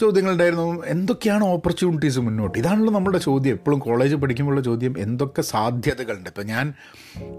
[0.00, 0.86] ചോദ്യങ്ങളുണ്ടായിരുന്നു.
[0.86, 2.58] എന്തൊക്കെയാണ് ഓപ്പർച്യൂണിറ്റീസ് മുന്നോട്ട്?
[2.58, 3.52] ഇതാണല്ലോ നമ്മുടെ ചോദ്യം.
[3.52, 6.30] എപ്പോഴും കോളേജ് പഠിക്കുമ്പോഴുള്ള ചോദ്യം എന്തൊക്കെ സാധ്യതകളുണ്ട്?
[6.30, 6.74] ഇപ്പോൾ ഞാൻ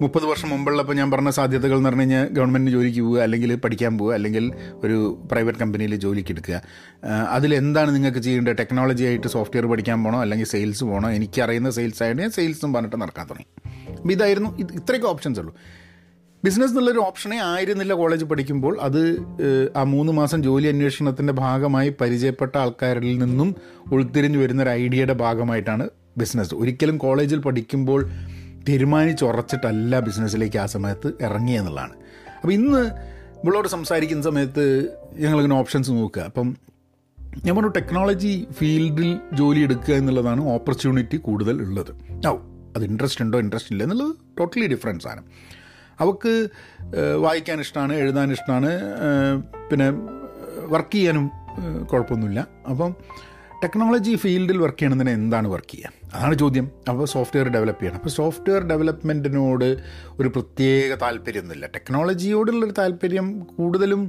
[0.01, 4.13] മുപ്പത് വർഷം മുമ്പുള്ളപ്പോൾ ഞാൻ പറഞ്ഞ സാധ്യതകൾ എന്ന് പറഞ്ഞു കഴിഞ്ഞാൽ ഗവൺമെന്റ് ജോലിക്ക് പോവുക അല്ലെങ്കിൽ പഠിക്കാൻ പോവുക
[4.13, 4.51] അല്ലെങ്കിൽ
[4.83, 6.61] ഒരു പ്രൈവറ്റ് കമ്പനിയിൽ ജോലിക്ക് എടുക്കുക.
[7.29, 8.57] അതിലെന്താണ് നിങ്ങൾക്ക് ചെയ്യേണ്ടത്?
[8.57, 13.27] ടെക്നോളജി ആയിട്ട് സോഫ്റ്റ്വെയർ പഠിക്കാൻ പോകണോ അല്ലെങ്കിൽ സെയിൽസ് പോകണോ എനിക്കറിയുന്ന സെയിൽസ് ആയിട്ട് ഞാൻ സെയിൽസും പറഞ്ഞിട്ട് നടക്കാൻ
[13.29, 13.47] തുടങ്ങി.
[13.91, 14.57] അപ്പോൾ ഇതായിരുന്നു.
[14.57, 15.55] ഇത് ഇത്രയൊക്കെ ഓപ്ഷൻസ് ഉള്ളൂ.
[16.45, 18.77] ബിസിനസ് എന്നുള്ളൊരു ഓപ്ഷനെ ആയിരുന്നില്ല കോളേജ് പഠിക്കുമ്പോൾ.
[18.81, 19.01] അത്
[19.75, 23.55] ആ മൂന്ന് മാസം ജോലി അന്വേഷണത്തിന്റെ ഭാഗമായി പരിചയപ്പെട്ട ആൾക്കാരിൽ നിന്നും
[23.91, 26.55] ഉൾത്തിരിഞ്ഞു വരുന്ന ഒരു ഐഡിയയുടെ ഭാഗമായിട്ടാണ് ബിസിനസ്.
[26.55, 28.09] ഒരിക്കലും കോളേജിൽ പഠിക്കുമ്പോൾ
[28.69, 31.93] തീരുമാനിച്ചുറച്ചിട്ടല്ല ബിസിനസ്സിലേക്ക് ആ സമയത്ത് ഇറങ്ങിയെന്നുള്ളതാണ്
[32.35, 32.81] അപ്പോൾ ഇന്ന്
[33.43, 34.65] ഇവളോട് സംസാരിക്കുന്ന സമയത്ത്
[35.13, 36.21] ഞങ്ങളിങ്ങനെ ഓപ്ഷൻസ് നോക്കുക.
[36.21, 36.57] അപ്പം
[37.45, 41.91] ഞാൻ പറഞ്ഞു ടെക്നോളജി ഫീൽഡിൽ ജോലി എടുക്കുക എന്നുള്ളതാണ് ഓപ്പർച്യൂണിറ്റി കൂടുതൽ ഉള്ളത്.
[42.27, 42.37] ഓ
[42.75, 43.39] അത് ഇൻട്രസ്റ്റ് ഉണ്ടോ?
[43.39, 45.23] ഇൻട്രസ്റ്റ് ഇല്ല എന്നുള്ളത് ടോട്ടലി ഡിഫറൻസ് ആണ്
[45.99, 46.33] അവൾക്ക്
[47.15, 48.71] വായിക്കാൻ ഇഷ്ടമാണ് എഴുതാൻ ഇഷ്ടമാണ്
[49.71, 49.89] പിന്നെ
[50.73, 51.25] വർക്ക് ചെയ്യാനും
[51.91, 52.47] കുഴപ്പമൊന്നുമില്ല.
[52.69, 52.95] അപ്പം
[53.63, 56.65] ടെക്നോളജി ഫീൽഡിൽ വർക്ക് ചെയ്യണമെന്ന് എന്താണ് വർക്ക് ചെയ്യുക അതാണ് ചോദ്യം.
[56.89, 57.97] അപ്പോൾ സോഫ്റ്റ്വെയർ ഡെവലപ്പ് ചെയ്യണം.
[57.97, 59.65] അപ്പോൾ സോഫ്റ്റ്വെയർ ഡെവലപ്മെന്റിനോട്
[60.19, 61.65] ഒരു പ്രത്യേക താല്പര്യമൊന്നുമില്ല.
[61.65, 64.03] ടെക്നോളജിയോടുള്ളൊരു താല്പര്യം കൂടുതലും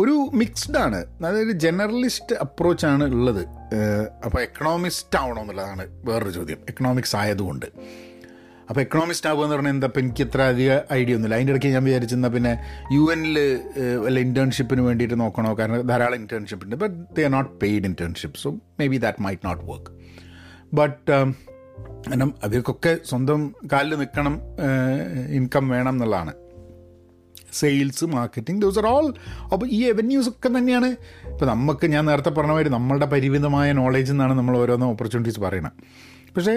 [0.00, 0.98] ഒരു മിക്സ്ഡാണ്.
[1.26, 3.42] അതായത് ജനറലിസ്റ്റ് അപ്രോച്ചാണ് ഉള്ളത്.
[4.24, 6.58] അപ്പോൾ എക്കണോമിസ്റ്റ് ആവണമെന്നുള്ളതാണ് വേറൊരു ചോദ്യം.
[6.68, 7.66] എക്കണോമിക്സ് ആയതുകൊണ്ട്.
[8.68, 11.36] അപ്പോൾ എക്കണോമിസ്റ്റ് ആകുക എന്ന് പറഞ്ഞാൽ എന്താ ഇപ്പം എനിക്ക് ഇത്ര അധികം ഐഡിയ ഒന്നുമില്ല.
[11.38, 12.52] അതിന്റെ ഇടയ്ക്ക് ഞാൻ വിചാരിച്ചെന്നാൽ പിന്നെ
[12.94, 13.36] യു എനിൽ
[14.04, 15.52] വല്ല ഇന്റേൺഷിപ്പിന് വേണ്ടിയിട്ട് നോക്കണോ?
[15.58, 16.76] കാരണം ധാരാളം ഇന്റേൺഷിപ്പ് ഉണ്ട്.
[16.82, 19.92] But they are not paid internship so may be that might not work
[20.80, 21.06] but
[22.08, 23.40] കാരണം അവർക്കൊക്കെ സ്വന്തം
[23.72, 24.34] കാലിൽ നിൽക്കണം
[25.38, 26.32] ഇൻകം വേണം എന്നുള്ളതാണ്.
[27.52, 29.06] Sales marketing those are all
[29.52, 30.90] അപ്പോൾ ഈ എവന്യൂസ് ഒക്കെ തന്നെയാണ്.
[31.32, 35.72] ഇപ്പോൾ നമുക്ക് ഞാൻ നേരത്തെ പറഞ്ഞ മാതിരി നമ്മളുടെ പരിമിതമായ നോളേജിൽ നിന്നാണ് നമ്മൾ ഓരോന്ന് ഓപ്പർച്യൂണിറ്റീസ് പറയണം.
[36.36, 36.54] പക്ഷേ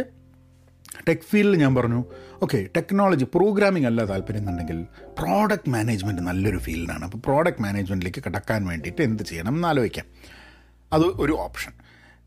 [1.07, 1.99] ടെക് ഫീൽഡിൽ ഞാൻ പറഞ്ഞു
[2.41, 4.79] ഓക്കെ ടെക്നോളജി പ്രോഗ്രാമിംഗ് അല്ല താല്പര്യം എന്നുണ്ടെങ്കിൽ
[5.19, 10.07] പ്രോഡക്റ്റ് മാനേജ്മെന്റ് നല്ലൊരു ഫീൽഡാണ് അപ്പോൾ പ്രോഡക്റ്റ് മാനേജ്മെന്റിലേക്ക് കടക്കാൻ വേണ്ടിയിട്ട് എന്ത് ചെയ്യണം എന്ന് ആലോചിക്കാം.
[10.91, 11.73] അത് ഒരു ഓപ്ഷൻ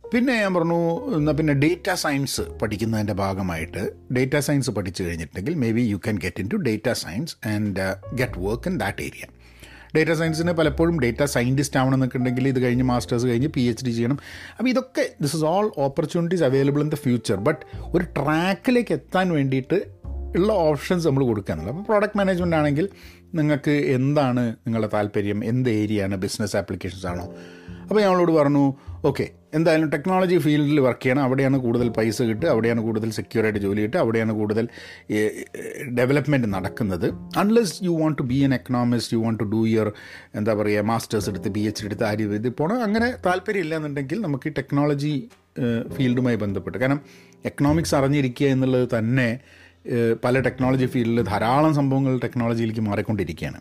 [0.05, 0.79] പിന്നെ ഞാൻ പറഞ്ഞു
[1.17, 6.41] എന്നാൽ പിന്നെ ഡേറ്റ സയൻസ് പഠിക്കുന്നതിന്റെ ഭാഗമായിട്ട് ഡേറ്റ സയൻസ് പഠിച്ചു കഴിഞ്ഞിട്ടുണ്ടെങ്കിൽ may be you can get
[6.49, 9.25] into data science and get work in that area
[9.97, 14.19] data സയൻസിന് പലപ്പോഴും ഡേറ്റാ സയന്റിസ്റ്റ് ആവണം എന്നൊക്കെ ഇത് കഴിഞ്ഞ് മാസ്റ്റേഴ്സ് കഴിഞ്ഞ് പി എച്ച് ഡി ചെയ്യണം.
[14.59, 17.61] അപ്പോൾ ഇതൊക്കെ this is all opportunities available in the future but
[17.95, 19.95] ഒരു ട്രാക്കിലേക്ക് എത്താൻ വേണ്ടിയിട്ട്
[20.37, 22.89] ഉള്ള ഓപ്ഷൻസ് നമ്മൾ കൊടുക്കുക അപ്പോൾ പ്രോഡക്റ്റ് മാനേജ്മെന്റ് ആണെങ്കിൽ
[23.35, 25.45] നിങ്ങൾക്ക് എന്താണ് നിങ്ങളുടെ താല്പര്യം?
[25.45, 27.35] എന്ത് ഏരിയയാണ് ബിസിനസ് ആപ്ലിക്കേഷൻസ് ആണോ?
[27.83, 28.75] അപ്പോൾ ഞങ്ങളോട് പറഞ്ഞു
[29.09, 29.25] ഓക്കെ
[29.57, 31.23] എന്തായാലും ടെക്നോളജി ഫീൽഡിൽ വർക്ക് ചെയ്യണം.
[31.27, 34.65] അവിടെയാണ് കൂടുതൽ പൈസ കിട്ടുക അവിടെയാണ് കൂടുതൽ സെക്യൂറായിട്ട് ജോലി കിട്ടുക അവിടെയാണ് കൂടുതൽ
[35.99, 37.07] ഡെവലപ്മെന്റ് നടക്കുന്നത്.
[37.43, 39.93] Unless you want to be an economist you want to do your
[40.41, 44.49] എന്താ പറയുക മാസ്റ്റേഴ്സ് എടുത്ത് പി എച്ച് ഡി എടുത്ത് ആര്യ ഇത് പോകണം അങ്ങനെ താല്പര്യമില്ല എന്നുണ്ടെങ്കിൽ നമുക്ക്
[44.51, 45.13] ഈ ടെക്നോളജി
[45.97, 46.79] ഫീൽഡുമായി ബന്ധപ്പെട്ട്.
[46.79, 47.01] കാരണം
[47.51, 49.29] എക്കണോമിക്സ് അറിഞ്ഞിരിക്കുക എന്നുള്ളത് തന്നെ
[50.25, 53.61] പല ടെക്നോളജി ഫീൽഡിൽ ധാരാളം സംഭവങ്ങൾ ടെക്നോളജിയിലേക്ക് മാറിക്കൊണ്ടിരിക്കുകയാണ്.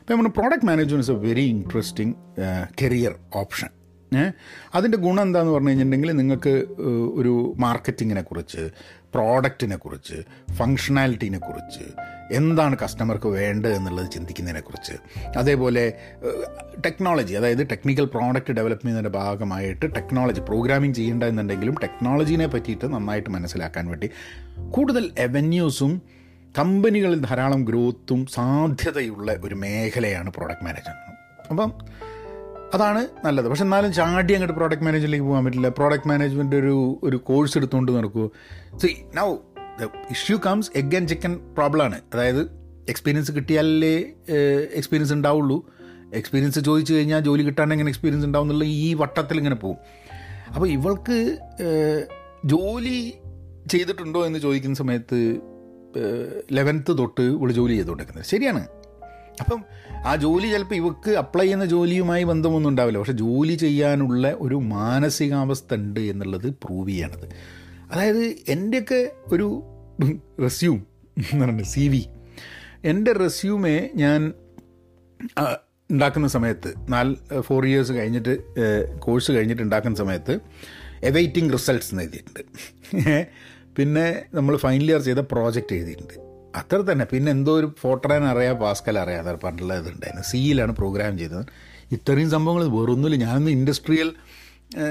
[0.00, 2.14] അപ്പോൾ നമ്മുടെ product management is a very interesting
[2.82, 3.70] career option
[4.74, 6.66] അതിന്റെ ഗുണം എന്താണെന്ന് പറഞ്ഞു കഴിഞ്ഞിട്ടുണ്ടെങ്കിൽ നിങ്ങൾക്ക്
[7.14, 8.70] ഒരു മാർക്കറ്റിങ്ങിനെ കുറിച്ച്
[9.14, 10.14] പ്രോഡക്റ്റിനെ കുറിച്ച്
[10.54, 11.80] ഫങ്ഷണാലിറ്റീനെ കുറിച്ച്
[12.34, 14.92] എന്താണ് കസ്റ്റമർക്ക് വേണ്ടത് എന്നുള്ളത് ചിന്തിക്കുന്നതിനെക്കുറിച്ച്
[15.38, 15.92] അതേപോലെ
[16.86, 24.10] ടെക്നോളജി അതായത് ടെക്നിക്കൽ പ്രോഡക്റ്റ് ചെയ്യുന്നതിന്റെ ഭാഗമായിട്ട് ടെക്നോളജി പ്രോഗ്രാമിംഗ് ചെയ്യേണ്ട എന്നുണ്ടെങ്കിലും ടെക്നോളജീനെ പറ്റിയിട്ട് നന്നായിട്ട് മനസ്സിലാക്കാൻ വേണ്ടി
[24.70, 26.02] കൂടുതൽ എവന്യൂസും
[26.58, 31.18] കമ്പനികളിൽ ധാരാളം ഗ്രോത്തും സാധ്യതയുള്ള ഒരു മേഖലയാണ് പ്രോഡക്റ്റ് മാനേജ്മെന്റ്
[31.50, 31.72] അപ്പം
[32.74, 33.46] അതാണ് നല്ലത്.
[33.50, 35.68] പക്ഷെ എന്നാലും ചാടി അങ്ങോട്ട് പ്രോഡക്റ്റ് മാനേജ്മെന്റിലേക്ക് പോകാൻ പറ്റില്ല.
[35.68, 38.30] പ്രോഡക്റ്റ് മാനേജ്മെന്റ് ഒരു ഒരു കോഴ്സ് എടുത്തുകൊണ്ട് നടക്കൂ
[38.82, 39.28] see now
[39.80, 42.42] the issue comes egg and chicken പ്രോബ്ലമാണ് അതായത്
[42.88, 43.94] എക്സ്പീരിയൻസ് കിട്ടിയാലേ
[44.78, 45.58] എക്സ്പീരിയൻസ് ഉണ്ടാവുള്ളൂ.
[46.14, 49.78] എക്സ്പീരിയൻസ് ചോദിച്ചു കഴിഞ്ഞാൽ ജോലി കിട്ടാൻ എങ്ങനെ എക്സ്പീരിയൻസ് ഉണ്ടാവും എന്നുള്ള ഈ വട്ടത്തിൽ ഇങ്ങനെ പോകും
[50.54, 51.18] അപ്പോൾ ഇവൾക്ക്
[52.44, 52.98] ജോലി
[53.72, 55.18] ചെയ്തിട്ടുണ്ടോ എന്ന് ചോദിക്കുന്ന സമയത്ത്
[56.52, 58.28] ലെവൻത്ത് തൊട്ട് ഇവൾ ജോലി ചെയ്തുകൊണ്ടിരിക്കുന്നത്.
[58.30, 58.62] ശരിയാണ്.
[59.40, 59.60] അപ്പം
[60.06, 62.98] ആ ജോലി ചിലപ്പോൾ ഇവക്ക് അപ്ലൈ ചെയ്യുന്ന ജോലിയുമായി ബന്ധമൊന്നും ഉണ്ടാവില്ല.
[62.98, 67.26] പക്ഷെ ജോലി ചെയ്യാനുള്ള ഒരു മാനസികാവസ്ഥ ഉണ്ട് എന്നുള്ളത് പ്രൂവ് ചെയ്യണത്.
[67.92, 69.62] അതായത് എന്റെയൊക്കെ ഒരു
[70.42, 70.86] റെസ്യൂം
[71.32, 72.06] എന്ന് പറയുന്നത് സി വി
[72.84, 74.32] എന്റെ റെസ്യൂമെ ഞാൻ
[75.90, 78.32] ഉണ്ടാക്കുന്ന സമയത്ത് നാല് ഫോർ ഇയേഴ്സ് കഴിഞ്ഞിട്ട്
[78.98, 80.40] കോഴ്സ് കഴിഞ്ഞിട്ട് ഉണ്ടാക്കുന്ന സമയത്ത്
[81.02, 82.42] എവൈറ്റിംഗ് റിസൾട്ട്സ് എന്ന് എഴുതിയിട്ടുണ്ട്.
[83.76, 86.27] പിന്നെ നമ്മൾ ഫൈനൽ ഇയർ ചെയ്ത പ്രോജക്റ്റ് എഴുതിയിട്ടുണ്ട്.
[86.58, 87.04] അത്ര തന്നെ.
[87.04, 90.22] പിന്നെ എന്തോ ഒരു ഫോട്ടോൻ അറിയാം പാസ്കൽ അറിയാം അതൊരു പണ്ടുള്ള ഇതുണ്ടായിരുന്നു.
[90.22, 91.46] സിയിലാണ് പ്രോഗ്രാം ചെയ്തത്.
[91.92, 93.24] ഇത്രയും സംഭവങ്ങൾ വേറൊന്നുമില്ല.
[93.24, 94.12] ഞാനൊന്ന് ഇൻഡസ്ട്രിയൽ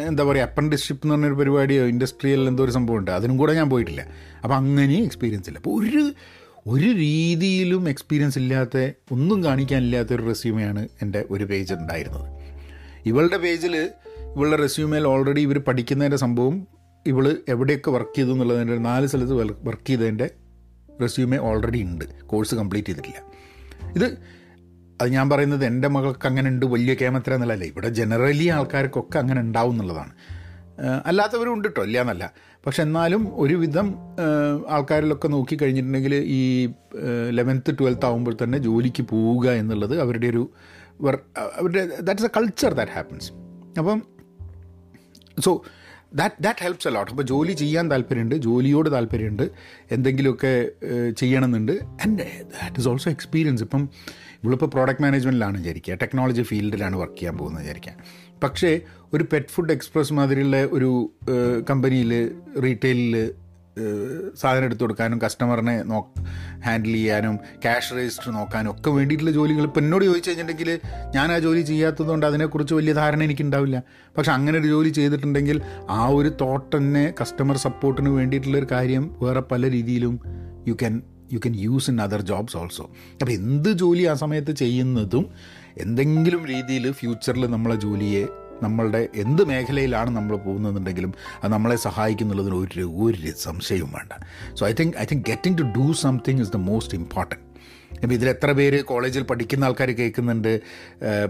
[0.07, 4.07] എന്താ പറയുക അപ്രന്റിസ്ഷിപ്പ് എന്ന് പറഞ്ഞൊരു പരിപാടിയോ ഇൻഡസ്ട്രിയൽ എന്തോ ഒരു സംഭവം ഉണ്ട് അതിനും കൂടെ ഞാൻ പോയിട്ടില്ല.
[4.43, 5.57] അപ്പോൾ അങ്ങനെയും എക്സ്പീരിയൻസ് ഇല്ല.
[5.57, 6.13] അപ്പോൾ ഒരു
[6.67, 12.25] ഒരു രീതിയിലും എക്സ്പീരിയൻസ് ഇല്ലാത്ത ഒന്നും കാണിക്കാനില്ലാത്ത ഒരു റെസ്യൂമെയാണ് എന്റെ ഒരു പേജ് ഉണ്ടായിരുന്നത്.
[13.05, 13.75] ഇവളുടെ പേജിൽ
[14.35, 16.67] ഇവളുടെ റെസ്യൂമേൽ ഓൾറെഡി ഇവർ പഠിക്കുന്നതിന്റെ സംഭവം
[17.07, 20.29] ഇവൾ എവിടെയൊക്കെ വർക്ക് ചെയ്തു എന്നുള്ളതിന്റെ നാല് സ്ഥലത്ത് വർക്ക് ചെയ്തതിന്റെ
[21.01, 22.05] റെസ്യൂമേ ഓൾറെഡി ഉണ്ട്.
[22.25, 23.19] കോഴ്സ് കംപ്ലീറ്റ് ചെയ്തിട്ടില്ല.
[23.95, 24.17] ഇത്
[25.01, 29.71] അത് ഞാൻ പറയുന്നത് എന്റെ മകൾക്ക് അങ്ങനെ ഉണ്ട് വലിയ കേമത്ര എന്നുള്ളതല്ല ഇവിടെ ജനറലി ആൾക്കാർക്കൊക്കെ അങ്ങനെ ഉണ്ടാവും
[29.71, 30.13] എന്നുള്ളതാണ്.
[31.05, 32.33] അല്ലാത്തവരും ഉണ്ട് കേട്ടോ ഇല്ല എന്നല്ല.
[32.65, 33.95] പക്ഷെ എന്നാലും ഒരുവിധം
[34.69, 36.69] ആൾക്കാരിലൊക്കെ നോക്കിക്കഴിഞ്ഞിട്ടുണ്ടെങ്കിൽ ഈ
[37.29, 40.51] ലെവൻത്ത് ട്വൽത്ത് ആകുമ്പോൾ തന്നെ ജോലിക്ക് പോവുക എന്നുള്ളത് അവരുടെ ഒരു
[41.57, 43.31] അവരുടെ that's a culture that happens
[43.79, 44.01] അപ്പം
[45.39, 45.63] so
[46.19, 49.45] that that helps a lot അപ്പോൾ ജോലി ചെയ്യാൻ താല്പര്യമുണ്ട് ജോലിയോട് താല്പര്യമുണ്ട്
[49.91, 50.53] എന്തെങ്കിലുമൊക്കെ
[51.11, 51.73] ചെയ്യണമെന്നുണ്ട്.
[52.03, 53.83] And that is also experience ഇപ്പം
[54.43, 55.93] ഇവളിപ്പോൾ പ്രോഡക്റ്റ് മാനേജ്മെന്റിലാണ് വിചാരിക്കുക.
[56.01, 57.93] ടെക്നോളജി ഫീൽഡിലാണ് വർക്ക് ചെയ്യാൻ പോകുന്നത് വിചാരിക്കുക.
[58.43, 58.71] പക്ഷേ
[59.13, 60.91] ഒരു പെറ്റ് ഫുഡ് എക്സ്പ്രസ് മാതിരിയുള്ള ഒരു
[61.69, 62.11] കമ്പനിയിൽ
[62.63, 63.15] റീറ്റെയിലിൽ
[64.35, 65.99] സാധനം എടുത്തു കൊടുക്കാനും കസ്റ്റമറിനെ നോ
[66.65, 70.79] ഹാൻഡിൽ ചെയ്യാനും ക്യാഷ് രജിസ്റ്റർ നോക്കാനും ഒക്കെ വേണ്ടിയിട്ടുള്ള ജോലികൾ ഇപ്പം എന്നോട് ചോദിച്ചു കഴിഞ്ഞിട്ടുണ്ടെങ്കിൽ
[71.15, 73.83] ഞാൻ ആ ജോലി ചെയ്യാത്തതുകൊണ്ട് അതിനെക്കുറിച്ച് വലിയ ധാരണ എനിക്കുണ്ടാവില്ല
[74.17, 79.39] പക്ഷെ അങ്ങനെ ഒരു ജോലി ചെയ്തിട്ടുണ്ടെങ്കിൽ ആ ഒരു തോട്ട് തന്നെ കസ്റ്റമർ സപ്പോർട്ടിന് വേണ്ടിയിട്ടുള്ള ഒരു കാര്യം വേറെ
[79.51, 80.19] പല രീതിയിലും
[80.67, 82.83] you can you can use in other jobs also
[83.21, 85.25] അപ്പോൾ എന്ത് ജോലി ആ സമയത്ത് ചെയ്യുന്നതും
[85.77, 88.25] എന്തെങ്കിലും രീതിയിൽ ഫ്യൂച്ചറിൽ നമ്മളെ ജോലിയെ
[88.63, 94.13] നമ്മളുടെ എന്ത് മേഖലയിലാണ് നമ്മൾ പോകുന്നതെന്നുണ്ടെങ്കിലും അത് നമ്മളെ സഹായിക്കുന്നുള്ളതിന് ഒരു ഒരു സംശയവും വേണ്ട.
[94.55, 97.43] So I think I think getting to do something is the most important
[98.03, 100.61] ഇപ്പോൾ ഇതിൽ എത്ര പേര് കോളേജിൽ പഠിക്കുന്ന ആൾക്കാർ കേൾക്കുന്നുണ്ട്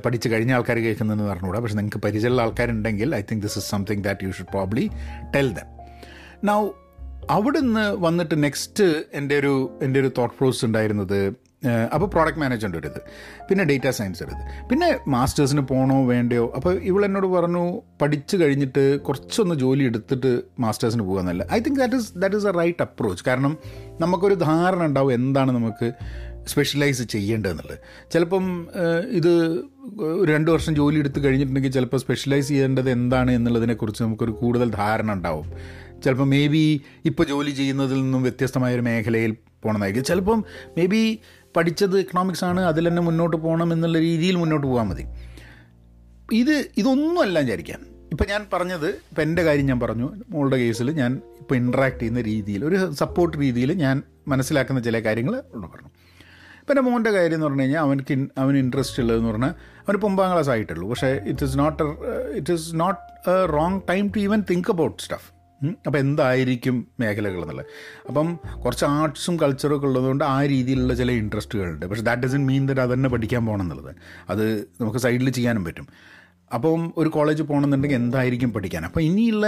[0.05, 1.59] പഠിച്ച് കഴിഞ്ഞ ആൾക്കാർ കേൾക്കുന്നുണ്ടെന്ന് പറഞ്ഞുകൂടാ.
[1.59, 4.89] പക്ഷെ നിങ്ങൾക്ക് പരിചയമുള്ള ആൾക്കാരുണ്ടെങ്കിൽ I think this is something that you should probably
[5.35, 5.67] tell them
[6.43, 6.69] now
[7.29, 11.46] അവിടുന്ന് വന്നിട്ട് നെക്സ്റ്റ് എന്റെ ഒരു എന്റെ ഒരു തോട്ട് പ്രോസസ് ഉണ്ടായിരുന്നത്
[11.93, 12.99] അപ്പോൾ പ്രോഡക്റ്റ് മാനേജ്മെന്റ് എടുത്ത്
[13.49, 16.51] പിന്നെ ഡേറ്റാ സയൻസ് എടുത്ത് പിന്നെ മാസ്റ്റേഴ്സിന് പോകണോ വേണ്ടയോ?
[16.55, 22.11] അപ്പോൾ ഇവൾ എന്നോട് പറഞ്ഞു പഠിച്ചു കഴിഞ്ഞിട്ട് കുറച്ചൊന്ന് ജോലി എടുത്തിട്ട് മാസ്റ്റേഴ്സിന് പോകാമെന്നല്ല I think that is
[22.17, 23.57] that is a right approach കാരണം
[24.01, 25.93] നമുക്കൊരു ധാരണ ഉണ്ടാവും എന്താണ് നമുക്ക്
[26.47, 27.79] സ്പെഷ്യലൈസ് ചെയ്യേണ്ടതെന്നുള്ളത്.
[28.11, 28.69] ചിലപ്പം
[29.11, 29.33] ഇത്
[30.01, 35.47] ഒരു രണ്ട് വർഷം ജോലി എടുത്ത് കഴിഞ്ഞിട്ടുണ്ടെങ്കിൽ ചിലപ്പോൾ സ്പെഷ്യലൈസ് ചെയ്യേണ്ടത് എന്താണ് എന്നുള്ളതിനെക്കുറിച്ച് നമുക്കൊരു കൂടുതൽ ധാരണ ഉണ്ടാവും.
[36.03, 40.45] ചിലപ്പോൾ മേ ബി ഇപ്പോൾ ജോലി ചെയ്യുന്നതിൽ നിന്നും വ്യത്യസ്തമായ ഒരു മേഖലയിൽ പോകണമെന്നായിരിക്കും ചിലപ്പം
[40.77, 41.19] മേ ബി
[41.57, 45.05] പഠിച്ചത് എക്കണോമിക്സ് ആണ് അതിൽ തന്നെ മുന്നോട്ട് പോകണം എന്നുള്ള രീതിയിൽ മുന്നോട്ട് പോകാൻ മതി.
[46.41, 47.81] ഇത് ഇതൊന്നും അല്ല വിചാരിക്കാം.
[48.11, 52.65] ഇപ്പം ഞാൻ പറഞ്ഞത് ഇപ്പം എന്റെ കാര്യം ഞാൻ പറഞ്ഞു മോളുടെ കേസിൽ ഞാൻ ഇപ്പോൾ ഇൻട്രാക്ട് ചെയ്യുന്ന രീതിയിൽ
[52.65, 55.89] ഒരു സപ്പോർട്ട് രീതിയിൽ ഞാൻ മനസ്സിലാക്കുന്ന ചില കാര്യങ്ങൾ പറഞ്ഞു.
[56.61, 60.49] ഇപ്പം എന്റെ മോന്റെ കാര്യം എന്ന് പറഞ്ഞു കഴിഞ്ഞാൽ അവനക്ക് അവന് ഇൻട്രസ്റ്റ് ഉള്ളതെന്ന് പറഞ്ഞാൽ അവന് ഒമ്പതാം ക്ലാസ്
[60.49, 60.89] ആയിട്ടുള്ളൂ.
[60.89, 61.83] പക്ഷേ it is not
[62.39, 65.36] it is not a wrong time to even think about stuff
[65.85, 67.65] അപ്പോൾ എന്തായിരിക്കും മേഖലകൾ എന്നുള്ളത്?
[68.07, 71.85] അപ്പം കുറച്ച് ആർട്സും കൾച്ചറും ഒക്കെ ഉള്ളതുകൊണ്ട് ആ രീതിയിലുള്ള ചില ഇൻട്രസ്റ്റുകളുണ്ട്.
[71.85, 73.95] പക്ഷേ ദാറ്റ് ഡസൻ മീൻ ദറ്റ് അത് തന്നെ പഠിക്കാൻ പോകണം എന്നുള്ളത്.
[74.29, 75.87] അത് നമുക്ക് സൈഡിൽ ചെയ്യാനും പറ്റും.
[76.53, 78.85] അപ്പം ഒരു കോളേജ് പോകണമെന്നുണ്ടെങ്കിൽ എന്തായിരിക്കും പഠിക്കാൻ?
[78.85, 79.47] അപ്പോൾ ഇനിയുള്ള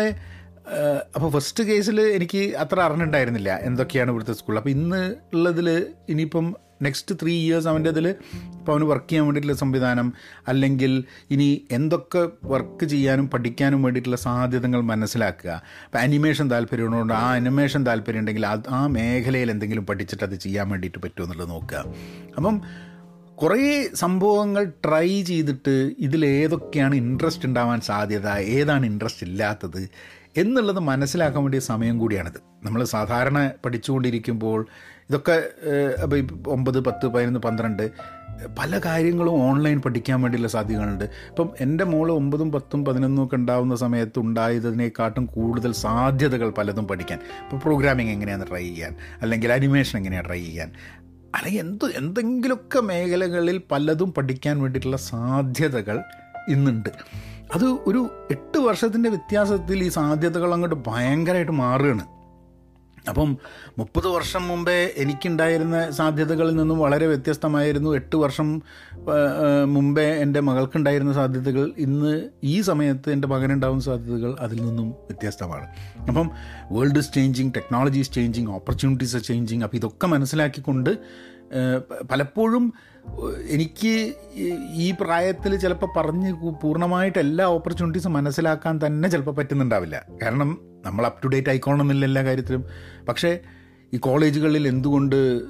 [1.15, 7.33] അപ്പോൾ ഫസ്റ്റ് കേസിൽ എനിക്ക് അത്ര അറിഞ്ഞിട്ടുണ്ടായിരുന്നില്ല എന്തൊക്കെയാണ് ഇവിടുത്തെ സ്കൂൾ അപ്പോൾ ഇന്ന് ഉള്ളതിൽ ഇനിയിപ്പം നെക്സ്റ്റ് ത്രീ
[7.33, 10.13] ഇയേഴ്സ് അവന്റെ അതിൽ ഇപ്പോൾ അവന് വർക്ക് ചെയ്യാൻ വേണ്ടിയിട്ടുള്ള സംവിധാനം
[10.47, 15.61] അല്ലെങ്കിൽ ഇനി എന്തൊക്കെ വർക്ക് ചെയ്യാനും പഠിക്കാനും വേണ്ടിയിട്ടുള്ള സാധ്യതകൾ മനസ്സിലാക്കുക.
[15.85, 20.97] ഇപ്പോൾ അനിമേഷൻ താല്പര്യമുള്ളതുകൊണ്ട് ആ അനിമേഷൻ താല്പര്യം ഉണ്ടെങ്കിൽ അത് ആ മേഖലയിൽ എന്തെങ്കിലും പഠിച്ചിട്ട് അത് ചെയ്യാൻ വേണ്ടിയിട്ട്
[20.97, 21.85] പറ്റുമോ എന്നുള്ളത് നോക്കുക.
[22.37, 22.61] അപ്പം
[23.35, 29.89] കുറേ സംഭവങ്ങൾ ട്രൈ ചെയ്തിട്ട് ഇതിലേതൊക്കെയാണ് ഇൻട്രസ്റ്റ് ഉണ്ടാവാൻ സാധ്യത ഏതാണ് ഇൻട്രസ്റ്റ് ഇല്ലാത്തത്
[30.37, 32.49] എന്നുള്ളത് മനസ്സിലാക്കാൻ വേണ്ടിയ സമയം കൂടിയാണിത്.
[32.63, 34.67] നമ്മൾ സാധാരണ പഠിച്ചുകൊണ്ടിരിക്കുമ്പോൾ
[35.09, 35.43] ഇതൊക്കെ
[36.03, 37.91] അപ്പോൾ ഒമ്പത് പത്ത് പതിനൊന്ന് പന്ത്രണ്ട്
[38.59, 41.03] പല കാര്യങ്ങളും ഓൺലൈൻ പഠിക്കാൻ വേണ്ടിയുള്ള സാധ്യതകളുണ്ട്.
[41.03, 47.19] ഇപ്പം എന്റെ മോൾ ഒമ്പതും പത്തും പതിനൊന്നും ഒക്കെ ഉണ്ടാവുന്ന സമയത്ത് ഉണ്ടായതിനേക്കാട്ടും കൂടുതൽ സാധ്യതകൾ പലതും പഠിക്കാൻ.
[47.19, 48.95] ഇപ്പോൾ പ്രോഗ്രാമിംഗ് എങ്ങനെയാണ് ട്രൈ ചെയ്യാൻ?
[49.21, 50.71] അല്ലെങ്കിൽ അനിമേഷൻ എങ്ങനെയാണ് ട്രൈ ചെയ്യാൻ?
[51.35, 55.99] അല്ലെങ്കിൽ എന്ത് എന്തെങ്കിലുമൊക്കെ മേഖലകളിൽ പലതും പഠിക്കാൻ വേണ്ടിയിട്ടുള്ള സാധ്യതകൾ
[56.49, 56.89] ഇന്നുണ്ട്.
[57.55, 62.05] അത് ഒരു എട്ട് വർഷത്തിന്റെ വ്യത്യാസത്തിൽ ഈ സാധ്യതകൾ അങ്ങോട്ട് ഭയങ്കരമായിട്ട് മാറുകയാണ്.
[63.09, 63.37] അപ്പം
[63.77, 67.95] മുപ്പത് വർഷം മുമ്പേ എനിക്കുണ്ടായിരുന്ന സാധ്യതകളിൽ നിന്നും വളരെ വ്യത്യസ്തമായിരുന്നു.
[67.95, 68.61] എട്ട് വർഷം
[69.65, 75.67] മുമ്പേ എന്റെ മകൾക്കുണ്ടായിരുന്ന സാധ്യതകൾ ഇന്ന് ഈ സമയത്ത് എന്റെ മകനുണ്ടാവുന്ന സാധ്യതകൾ അതിൽ നിന്നും വ്യത്യസ്തമാണ്.
[76.07, 76.29] അപ്പം
[76.71, 80.97] world is changing technology is changing opportunities changing അപ്പോൾ ഇതൊക്കെ മനസ്സിലാക്കിക്കൊണ്ട്
[82.11, 82.73] പലപ്പോഴും
[83.49, 84.13] എനിക്ക്
[84.73, 90.05] ഈ- പ്രായത്തിൽ ചിലപ്പോൾ പറഞ്ഞ് പൂർണമായിട്ട് എല്ലാ ഓപ്പർച്യൂണിറ്റീസും മനസ്സിലാക്കാൻ തന്നെ ചിലപ്പോൾ പറ്റുന്നുണ്ടാവില്ല.
[90.23, 92.65] കാരണം നമ്മൾ അപ് ടു ഡേറ്റ് ആയിക്കോണമെന്നില്ല എല്ലാ കാര്യത്തിലും.
[93.09, 93.39] പക്ഷേ
[93.93, 95.41] ഈ കോളേജുകളിൽ എന്തുകൊണ്ട്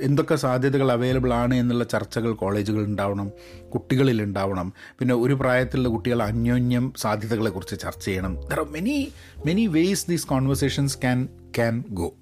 [0.00, 3.30] എന്തൊക്കെ സാധ്യതകൾ അവൈലബിൾ ആണ് എന്നുള്ള ചർച്ചകൾ കോളേജുകളിൽ ഉണ്ടാവണം
[3.74, 4.72] കുട്ടികളിൽ ഉണ്ടാവണം.
[4.98, 8.34] പിന്നെ ഒരു പ്രായത്തിലുള്ള കുട്ടികൾ അന്യോന്യം സാധ്യതകളെക്കുറിച്ച് ചർച്ച ചെയ്യണം.
[8.34, 9.12] There are many
[9.46, 12.14] many ways these conversations can can go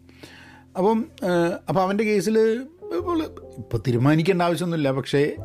[0.77, 1.07] അപ്പം
[1.69, 4.91] അപ്പോൾ അവന്റെ കേസിൽ ഇപ്പോൾ തീരുമാനിക്കേണ്ട ആവശ്യമൊന്നുമില്ല.
[4.91, 5.37] പക്ഷേ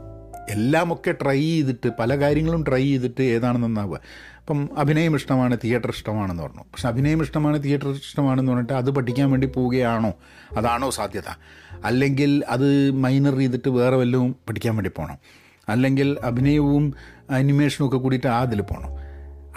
[0.49, 3.99] എല്ലാമൊക്കെ ട്രൈ ചെയ്തിട്ട് പല കാര്യങ്ങളും ട്രൈ ചെയ്തിട്ട് ഏതാണ് നന്നാവുക.
[4.39, 6.61] അപ്പം അഭിനയം ഇഷ്ടമാണ് തിയേറ്റർ ഇഷ്ടമാണെന്ന് പറഞ്ഞു.
[6.61, 10.13] പക്ഷെ അഭിനയം ഇഷ്ടമാണ് തിയേറ്റർ ഇഷ്ടമാണെന്ന് പറഞ്ഞിട്ട് അത് പഠിക്കാൻ വേണ്ടി പോവുകയാണോ?
[10.57, 11.39] അതാണോ സാധ്യത?
[11.85, 15.17] അല്ലെങ്കിൽ അത് മൈനർ ചെയ്തിട്ട് വേറെ വല്ലതും പഠിക്കാൻ വേണ്ടി പോകണം
[15.69, 16.93] അല്ലെങ്കിൽ അഭിനയവും
[17.29, 18.89] അനിമേഷനും ഒക്കെ കൂടിയിട്ട് അതിൽ പോകണം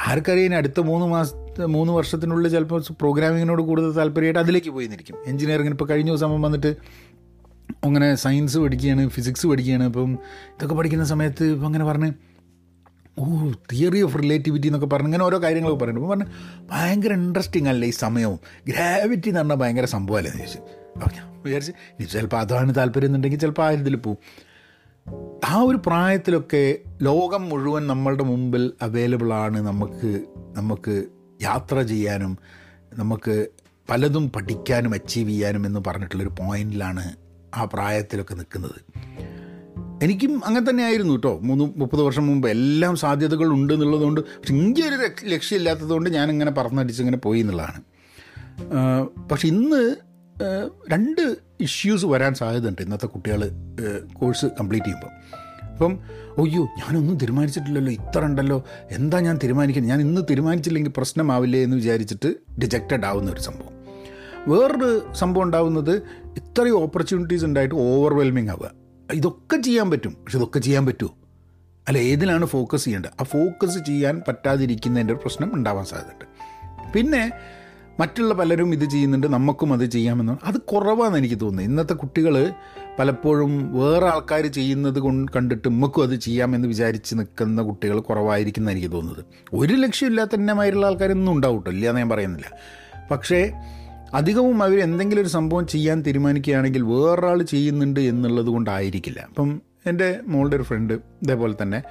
[0.06, 5.16] ആർക്കറിയാൻ അടുത്ത മൂന്ന് മാസത്തെ മൂന്ന് വർഷത്തിനുള്ളിൽ ചിലപ്പോൾ പ്രോഗ്രാമിങ്ങിനോട് കൂടുതൽ താല്പര്യമായിട്ട് അതിലേക്ക് പോയി നിൽക്കും.
[5.26, 6.76] എഞ്ചിനീയറിംഗിന് ഇപ്പോൾ കഴിഞ്ഞ ദിവസം വന്നിട്ട്
[7.84, 9.82] അങ്ങനെ സയൻസ് പഠിക്കുകയാണ് ഫിസിക്സ് പഠിക്കുകയാണ്.
[9.82, 12.12] അപ്പം ഇതൊക്കെ പഠിക്കുന്ന സമയത്ത് ഇപ്പം അങ്ങനെ പറഞ്ഞ്
[13.18, 16.02] ഓ തിയറി ഓഫ് റിലേറ്റിവിറ്റി എന്നൊക്കെ പറഞ്ഞു ഇങ്ങനെ ഓരോ കാര്യങ്ങളൊക്കെ പറയുന്നു.
[16.02, 16.32] അപ്പോൾ പറഞ്ഞ്
[16.70, 18.38] ഭയങ്കര ഇൻട്രസ്റ്റിംഗ് അല്ലേ ഈ സമയവും?
[18.68, 20.58] ഗ്രാവിറ്റി എന്ന് പറഞ്ഞാൽ ഭയങ്കര സംഭവമല്ലേ എന്ന് ചോദിച്ചു.
[20.98, 24.18] അപ്പോൾ ഞാൻ വിചാരിച്ച് ഇനി ചിലപ്പോൾ അതാണ് താല്പര്യം എന്നുണ്ടെങ്കിൽ ചിലപ്പോൾ ആ ഇതിൽ പോവും.
[25.48, 30.24] ആ ഒരു പ്രായത്തിലൊക്കെ ലോകം മുഴുവൻ നമ്മളുടെ മുമ്പിൽ അവൈലബിൾ ആണ് നമുക്ക്
[30.56, 31.04] നമുക്ക്
[31.42, 32.38] യാത്ര ചെയ്യാനും
[32.94, 33.46] നമുക്ക്
[33.90, 37.23] പലതും പഠിക്കാനും അച്ചീവ് ചെയ്യാനും എന്ന് പറഞ്ഞിട്ടുള്ളൊരു പോയിന്റിലാണ്
[37.56, 38.94] ആ പ്രായത്തിലൊക്കെ നിൽക്കുന്നത്.
[40.02, 41.38] എനിക്കും അങ്ങനെ തന്നെ ആയിരുന്നു കേട്ടോ.
[41.42, 47.02] മൂന്ന് മുപ്പത് വർഷം മുമ്പ് എല്ലാം സാധ്യതകൾ ഉണ്ട് എന്നുള്ളതുകൊണ്ട് പക്ഷെ ഇന്ത്യ ഒരു ലക്ഷ്യ- ലക്ഷ്യമില്ലാത്തതുകൊണ്ട് ഞാനിങ്ങനെ പറന്നടിച്ച്
[47.02, 47.82] ഇങ്ങനെ പോയി എന്നുള്ളതാണ്.
[49.30, 49.96] പക്ഷെ ഇന്ന്
[50.88, 53.50] രണ്ട് ഇഷ്യൂസ് വരാൻ സാധ്യതയുണ്ട് ഇന്നത്തെ കുട്ടികൾ
[54.12, 55.10] കോഴ്സ് കംപ്ലീറ്റ് ചെയ്യുമ്പോൾ.
[55.72, 55.98] അപ്പം
[56.38, 59.90] ഒയ്യോ ഞാനൊന്നും തീരുമാനിച്ചിട്ടില്ലല്ലോ ഇത്ര ഉണ്ടല്ലോ എന്താ ഞാൻ തീരുമാനിക്കുന്നത്?
[59.90, 61.62] ഞാൻ ഇന്ന് തീരുമാനിച്ചില്ലെങ്കിൽ പ്രശ്നമാവില്ലേ?
[61.62, 63.74] എന്ന് വിചാരിച്ചിട്ട് ഡിജക്റ്റഡ് ആവുന്ന ഒരു സംഭവം.
[64.48, 66.02] വേറൊരു സംഭവം ഉണ്ടാവുന്നത്
[66.36, 68.70] ഇത്രയും ഓപ്പർച്യൂണിറ്റീസ് ഉണ്ടായിട്ട് ഓവർവെൽമിങ് ആവുക.
[69.12, 70.12] ഇതൊക്കെ ചെയ്യാൻ പറ്റും.
[70.12, 71.14] പക്ഷെ ഇതൊക്കെ ചെയ്യാൻ പറ്റുമോ
[71.88, 73.10] അല്ല ഏതിലാണ് ഫോക്കസ് ചെയ്യേണ്ടത്?
[73.20, 76.24] ആ ഫോക്കസ് ചെയ്യാൻ പറ്റാതിരിക്കുന്നതിന്റെ ഒരു പ്രശ്നം ഉണ്ടാവാൻ സാധ്യതയുണ്ട്.
[76.92, 77.32] പിന്നെ
[78.00, 82.52] മറ്റുള്ള പലരും ഇത് ചെയ്യുന്നുണ്ട് നമുക്കും അത് ചെയ്യാമെന്ന് അത് കുറവാണെന്ന് എനിക്ക് തോന്നുന്നത് ഇന്നത്തെ കുട്ടികൾ
[82.98, 89.24] പലപ്പോഴും വേറെ ആൾക്കാർ ചെയ്യുന്നത് കൊണ്ട് കണ്ടിട്ട് നമുക്കും അത് ചെയ്യാമെന്ന് വിചാരിച്ച് നിൽക്കുന്ന കുട്ടികൾ കുറവായിരിക്കും എനിക്ക് തോന്നുന്നത്.
[89.52, 92.50] ഒരു ലക്ഷ്യമില്ലാത്ത എന്നമായിട്ടുള്ള ആൾക്കാരൊന്നും ഉണ്ടാവും കേട്ടോ ഇല്ല എന്ന് ഞാൻ പറയുന്നില്ല.
[93.10, 93.52] പക്ഷേ
[94.14, 99.26] അധികവും അവർ എന്തെങ്കിലും ഒരു സംഭവം ചെയ്യാൻ തീരുമാനിക്കുകയാണെങ്കിൽ വേറൊരാൾ ചെയ്യുന്നുണ്ട് എന്നുള്ളത് കൊണ്ടായിരിക്കില്ല.
[99.28, 101.82] അപ്പം എന്റെ മോളുടെ ഒരു ഫ്രണ്ട് ഇതേപോലെ തന്നെ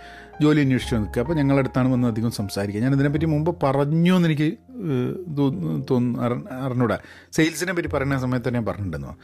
[0.42, 2.82] ജോലി അന്വേഷിച്ച് നിൽക്കുക അപ്പോൾ ഞങ്ങളുടെ അടുത്താണ് വന്ന് അധികം സംസാരിക്കുക.
[2.82, 6.98] ഞാൻ ഇതിനെപ്പറ്റി മുമ്പ് പറഞ്ഞു എന്ന് എനിക്ക് തോന്നുന്നു തോന്നു- തോന്നു അറി- അറിഞ്ഞൂടാ.
[7.32, 9.18] സെയിൽസിനെ പറ്റി പറയുന്ന സമയത്ത് തന്നെ പറഞ്ഞിട്ടുണ്ടെന്നോ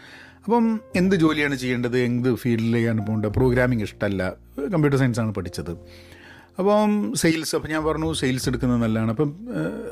[0.45, 1.97] അപ്പം എന്ത് ജോലിയാണ് ചെയ്യേണ്ടത്?
[1.97, 3.29] എന്ത് ഫീൽഡിലേക്കാണ് പോകേണ്ടത്?
[3.29, 5.71] പ്രോഗ്രാമിംഗ് ഇഷ്ടമല്ല കമ്പ്യൂട്ടർ സയൻസാണ് പഠിച്ചത്.
[6.59, 9.11] അപ്പം സെയിൽസ് അപ്പം ഞാൻ പറഞ്ഞു സെയിൽസ് എടുക്കുന്നത് നല്ലതാണ്.
[9.11, 9.35] അപ്പം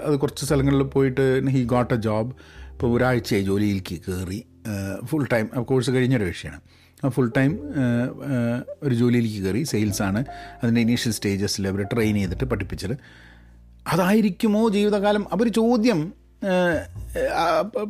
[0.06, 2.34] അത് കുറച്ച് സ്ഥലങ്ങളിൽ പോയിട്ട് ഹി ഗോട്ട് എ ജോബ്.
[2.78, 4.46] ഇപ്പോൾ ഒരാഴ്ചയായി ജോലിയിലേക്ക് കയറി
[5.06, 6.62] ഫുൾ ടൈം കോഴ്സ് കഴിഞ്ഞൊരു വിഷയമാണ്.
[7.06, 7.60] ആ ഫുൾ ടൈം
[8.84, 10.26] ഒരു ജോലിയിലേക്ക് കയറി സെയിൽസാണ്
[10.63, 12.92] അതിന്റെ ഇനീഷ്യൽ സ്റ്റേജസിൽ അവർ ട്രെയിൻ ചെയ്തിട്ട് പഠിപ്പിച്ചത്.
[13.88, 15.26] അതായിരിക്കുമോ ജീവിതകാലം?
[15.42, 16.13] ഒരു ചോദ്യം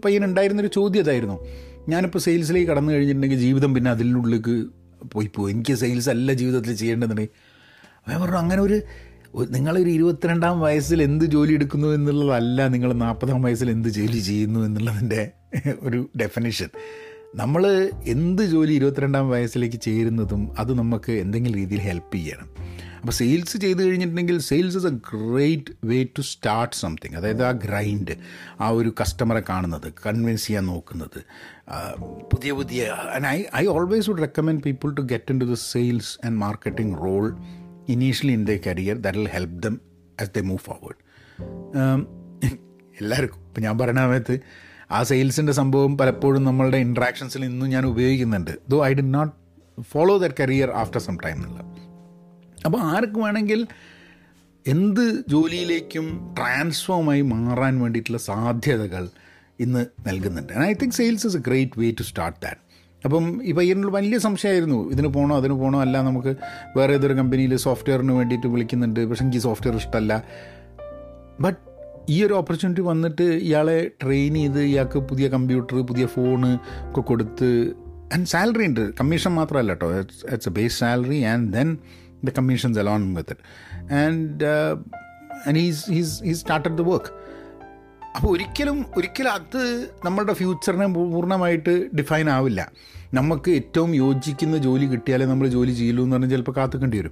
[0.06, 1.48] പയ്യനുണ്ടായിരുന്നൊരു ചോദ്യം അതായിരുന്നു.
[1.90, 4.66] ഞാനിപ്പോൾ സെയിൽസിലേക്ക് കടന്നു കഴിഞ്ഞിട്ടുണ്ടെങ്കിൽ ജീവിതം പിന്നെ അതിനുള്ളിലേക്ക്
[5.12, 7.58] പോയി പോകും എനിക്ക് സെയിൽസ് അല്ല ജീവിതത്തിൽ ചെയ്യേണ്ടതുണ്ടെങ്കിൽ
[8.08, 8.82] അവൻ പറഞ്ഞു അങ്ങനെ ഒരു-
[9.36, 15.32] നിങ്ങളൊരു ഇരുപത്തിരണ്ടാം വയസ്സിൽ എന്ത് ജോലി എടുക്കുന്നു എന്നുള്ളതല്ല നിങ്ങൾ നാൽപ്പതാം വയസ്സിൽ എന്ത് ജോലി ചെയ്യുന്നു എന്നുള്ളതിന്റെ
[15.82, 16.70] ഒരു ഡെഫിനേഷൻ
[17.36, 22.50] നമ്മൾ എന്ത് ജോലി ഇരുപത്തിരണ്ടാം വയസ്സിലേക്ക് ചേരുന്നതും അത് നമുക്ക് എന്തെങ്കിലും രീതിയിൽ ഹെൽപ്പ് ചെയ്യണം.
[23.00, 28.18] അപ്പോൾ സെയിൽസ് ചെയ്ത് കഴിഞ്ഞിട്ടുണ്ടെങ്കിൽ sales is a great way to start something അതായത് ആ ഗ്രൈൻഡ്
[28.62, 31.20] ആ ഒരു കസ്റ്റമറെ കാണുന്നത് കൺവിൻസ് ചെയ്യാൻ നോക്കുന്നത്.
[32.34, 36.38] പുതിയ പുതിയ I I always would recommend people to get in to the sales and
[36.38, 37.38] marketing role
[37.90, 39.82] initially in the career that will help them
[40.22, 41.02] as they move forward
[43.02, 44.40] എല്ലാവർക്കും ഇപ്പം ഞാൻ പറയുന്ന സമയത്ത്
[44.92, 48.52] ആ സെയിൽസിന്റെ സംഭവം പലപ്പോഴും നമ്മളുടെ ഇൻട്രാക്ഷൻസിൽ ഇന്നും ഞാൻ ഉപയോഗിക്കുന്നുണ്ട്.
[48.70, 49.34] Though I did not
[49.82, 51.76] follow that career after some time എന്നുള്ള
[52.66, 53.68] അപ്പോൾ ആർക്ക് വേണമെങ്കിൽ
[54.68, 59.10] എന്ത് ജോലിയിലേക്കും ട്രാൻസ്ഫോമായി മാറാൻ വേണ്ടിയിട്ടുള്ള സാധ്യതകൾ
[59.60, 60.54] ഇന്ന് നൽകുന്നുണ്ട്.
[60.54, 62.67] I think sales is a great way to start that
[63.06, 66.36] അപ്പം ഈ പയ്യനോട് വലിയ സംശയമായിരുന്നു ഇതിന് പോകണോ അതിന് പോകണോ അല്ല നമുക്ക്
[66.78, 69.06] വേറെ ഏതൊരു കമ്പനിയിൽ സോഫ്റ്റ്വെയറിന് വേണ്ടിയിട്ട് വിളിക്കുന്നുണ്ട്.
[69.06, 70.24] പക്ഷെ എനിക്ക് സോഫ്റ്റ്വെയർ ഇഷ്ടമല്ല.
[71.42, 71.60] ബട്ട്
[72.10, 76.58] ഈ ഒരു ഓപ്പർച്യൂണിറ്റി വന്നിട്ട് ഇയാളെ ട്രെയിൻ ചെയ്ത് ഇയാൾക്ക് പുതിയ കമ്പ്യൂട്ടർ പുതിയ ഫോണ്
[76.90, 77.74] ഒക്കെ കൊടുത്ത്
[78.14, 78.94] ആൻഡ് സാലറി ഉണ്ട്.
[78.94, 81.78] കമ്മീഷൻ മാത്രമല്ല കേട്ടോ it's a base salary and then
[82.24, 84.46] the commissions along with it and
[85.48, 87.27] and he's he's he's started the work
[88.18, 92.72] അപ്പോൾ ഒരിക്കലും ഒരിക്കലും അത് നമ്മളുടെ ഫ്യൂച്ചറിനെ പൂർണമായിട്ട് ഡിഫൈൻ ആവില്ല.
[93.14, 97.12] നമുക്ക് ഏറ്റവും യോജിക്കുന്ന ജോലി കിട്ടിയാലേ നമ്മൾ ജോലി ചെയ്യുള്ളൂ എന്ന് പറഞ്ഞാൽ ചിലപ്പോൾ കാത്തുക്കേണ്ടി വരും.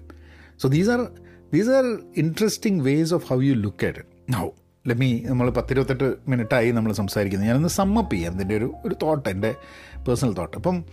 [0.61, 1.07] So these are
[1.53, 3.99] these are interesting ways of how you look at
[4.33, 4.49] now
[4.87, 8.33] Lami നമ്മൾ പത്തിരുപത്തെട്ട് മിനിറ്റായി നമ്മൾ സംസാരിക്കുന്നത് ഞാനൊന്ന് സമ്മപ്പ് ചെയ്യാം.
[8.33, 9.55] ഇതിന്റെ ഒരു ഒരു തോട്ട് എന്റെ
[10.07, 10.85] പേഴ്സണൽ തോട്ട് അപ്പം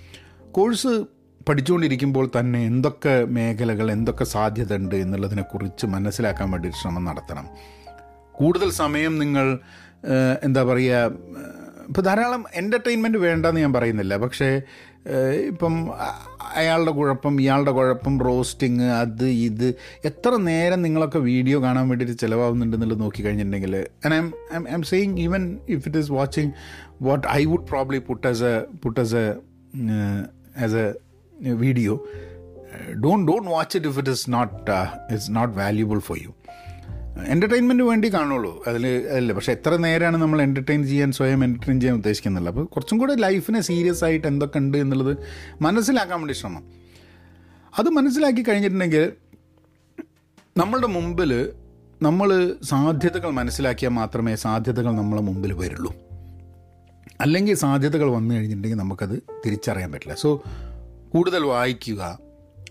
[0.51, 1.05] കോഴ്സ്
[1.49, 7.49] പഠിച്ചുകൊണ്ടിരിക്കുമ്പോൾ തന്നെ എന്തൊക്കെ മേഖലകൾ എന്തൊക്കെ സാധ്യത ഉണ്ട് എന്നുള്ളതിനെക്കുറിച്ച് മനസ്സിലാക്കാൻ വേണ്ടി ശ്രമം നടത്തണം.
[8.33, 9.59] കൂടുതൽ സമയം നിങ്ങൾ
[10.43, 11.13] എന്താ പറയുക
[11.89, 14.17] ഇപ്പോൾ ധാരാളം എന്റർടൈൻമെന്റ് വേണ്ടെന്ന് ഞാൻ പറയുന്നില്ല.
[14.17, 14.61] പക്ഷേ
[15.47, 15.75] ഇപ്പം
[16.57, 23.77] അയാളുടെ കുഴപ്പം ഇയാളുടെ കുഴപ്പം റോസ്റ്റിങ് അത് ഇത് എത്ര നേരം നിങ്ങളൊക്കെ വീഡിയോ കാണാൻ വേണ്ടിയിട്ട് ചിലവാകുന്നുണ്ടെന്നുള്ളത് നോക്കിക്കഴിഞ്ഞിട്ടുണ്ടെങ്കിൽ
[23.77, 26.53] I I'm I am saying even if it is watching
[27.03, 29.27] what I would probably put as a put as a
[30.65, 31.95] as a video
[33.05, 34.71] don't don't watch it if it is not
[35.13, 36.33] it's not valuable for you
[37.27, 38.65] entertainment വേണ്ടി കാണുള്ളൂ.
[38.67, 43.15] അതിൽ അല്ല പക്ഷേ എത്ര നേരമാണ് നമ്മൾ entertain ചെയ്യാൻ സ്വയം entertain ചെയ്യാൻ ഉദ്ദേശിക്കുന്നില്ല അപ്പോൾ കുറച്ചും കൂടെ
[43.15, 45.17] ലൈഫിനെ സീരിയസ് ആയിട്ട് എന്തൊക്കെ ഉണ്ട് എന്നുള്ളത്
[45.63, 46.65] മനസ്സിലാക്കാൻ വേണ്ടി ശ്രമം.
[47.79, 49.13] അത് മനസ്സിലാക്കി കഴിഞ്ഞിട്ടുണ്ടെങ്കിൽ
[50.57, 51.53] നമ്മളുടെ മുമ്പിൽ
[52.03, 55.95] നമ്മൾ സാധ്യതകൾ മനസ്സിലാക്കിയാൽ മാത്രമേ സാധ്യതകൾ നമ്മളെ മുമ്പിൽ വരുള്ളൂ.
[57.21, 60.15] അല്ലെങ്കിൽ സാധ്യതകൾ വന്നു കഴിഞ്ഞിട്ടുണ്ടെങ്കിൽ നമുക്കത് തിരിച്ചറിയാൻ പറ്റില്ല.
[60.15, 60.43] സോ
[61.13, 62.19] കൂടുതൽ വായിക്കുക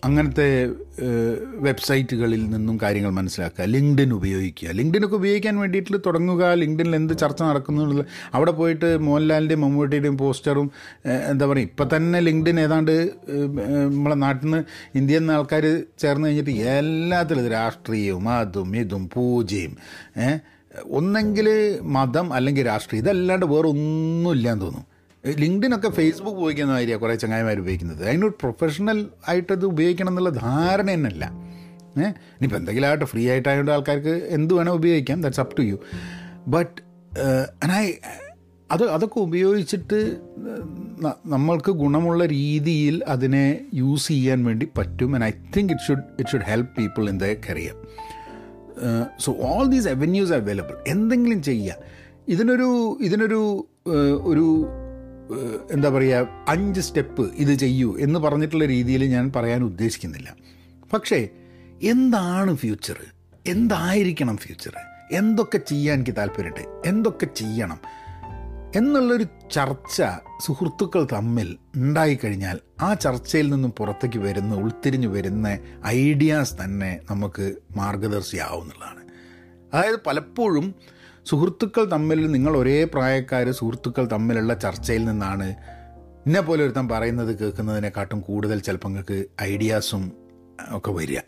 [0.07, 0.47] അങ്ങനത്തെ
[1.65, 4.69] വെബ്സൈറ്റുകളിൽ നിന്നും കാര്യങ്ങൾ മനസ്സിലാക്കുക ലിങ്ക്ഡിൻ ഉപയോഗിക്കുക.
[4.79, 8.03] ലിങ്ക്ഡിനൊക്കെ ഉപയോഗിക്കാൻ വേണ്ടിയിട്ട് തുടങ്ങുക ലിങ്ക്ഡിനിൽ എന്ത് ചർച്ച നടക്കുന്നു
[8.37, 10.67] അവിടെ പോയിട്ട് മോഹൻലാലിന്റെയും മമ്മൂട്ടിയുടെയും പോസ്റ്ററും
[11.31, 12.93] എന്താ പറയുക ഇപ്പം തന്നെ ലിങ്ക്ഡിൻ ഏതാണ്ട്
[13.95, 14.61] നമ്മളെ നാട്ടിൽ നിന്ന്
[14.99, 15.65] ഇന്ത്യയിൽ നിന്ന് ആൾക്കാർ
[16.03, 19.75] ചേർന്ന് കഴിഞ്ഞിട്ട് എല്ലാത്തിലും രാഷ്ട്രീയവും അതും ഇതും പൂജയും.
[20.99, 21.47] ഒന്നെങ്കിൽ
[21.97, 24.87] മതം അല്ലെങ്കിൽ രാഷ്ട്രീയം ഇതല്ലാണ്ട് വേറെ ഒന്നുമില്ല എന്ന് തോന്നുന്നു.
[25.25, 28.07] ലിങ്ക്ഡിനൊക്കെ ഫേസ്ബുക്ക് ഉപയോഗിക്കുന്ന മാതിരിയാണ് കുറേ ചങ്ങായിമാർ ഉപയോഗിക്കുന്നത്.
[28.07, 31.25] അതിനൊരു പ്രൊഫഷണൽ ആയിട്ടത് ഉപയോഗിക്കണം എന്നുള്ള ധാരണ തന്നെയല്ല.
[31.97, 35.21] ഏഹ് ഇനിയിപ്പോൾ എന്തെങ്കിലും ആയിട്ട് ഫ്രീ ആയിട്ടായതുകൊണ്ട് ആൾക്കാർക്ക് എന്ത് വേണേൽ ഉപയോഗിക്കാം.
[35.21, 35.79] That's up to you
[36.47, 36.81] but
[37.71, 37.91] I
[38.71, 40.17] അത് അതൊക്കെ ഉപയോഗിച്ചിട്ട്
[41.25, 45.15] നമ്മൾക്ക് ഗുണമുള്ള രീതിയിൽ അതിനെ യൂസ് ചെയ്യാൻ വേണ്ടി പറ്റും.
[45.15, 47.75] And I think it should it should help people in the career
[49.19, 51.75] so all these avenues available എന്തെങ്കിലും ചെയ്യുക
[52.27, 53.67] ഇതിനൊരു ഇതിനൊരു
[54.23, 54.65] ഒരു
[55.71, 60.35] എന്താ പറയുക അഞ്ച് സ്റ്റെപ്പ് ഇത് ചെയ്യൂ എന്ന് പറഞ്ഞിട്ടുള്ള രീതിയിൽ ഞാൻ പറയാൻ ഉദ്ദേശിക്കുന്നില്ല.
[60.93, 61.29] പക്ഷേ
[61.83, 62.99] എന്താണ് ഫ്യൂച്ചർ
[63.47, 64.71] എന്തായിരിക്കണം ഫ്യൂച്ചർ
[65.11, 66.67] എന്തൊക്കെ ചെയ്യാൻ എനിക്ക് താല്പര്യമുണ്ട്?
[66.85, 67.79] എന്തൊക്കെ ചെയ്യണം?
[68.75, 70.01] എന്നുള്ളൊരു ചർച്ച
[70.39, 79.01] സുഹൃത്തുക്കൾ തമ്മിൽ ഉണ്ടായിക്കഴിഞ്ഞാൽ ആ ചർച്ചയിൽ നിന്നും പുറത്തേക്ക് വരുന്ന ഉൾത്തിരിഞ്ഞു വരുന്ന ഐഡിയാസ് തന്നെ നമുക്ക് മാർഗദർശിയാവുന്നതാണ്
[79.73, 80.75] അതായത് പലപ്പോഴും
[81.25, 85.55] സുഹൃത്തുക്കൾ തമ്മിൽ നിങ്ങൾ ഒരേ പ്രായക്കാർ സുഹൃത്തുക്കൾ തമ്മിലുള്ള ചർച്ചയിൽ നിന്നാണ്
[86.25, 90.11] എന്നെ പോലെ ഒരുത്തൻ പറയുന്നത് കേൾക്കുന്നതിനെക്കാട്ടും കൂടുതൽ ചിലപ്പോൾ നിങ്ങൾക്ക് ഐഡിയാസും
[90.71, 91.19] ഒക്കെ വരിക.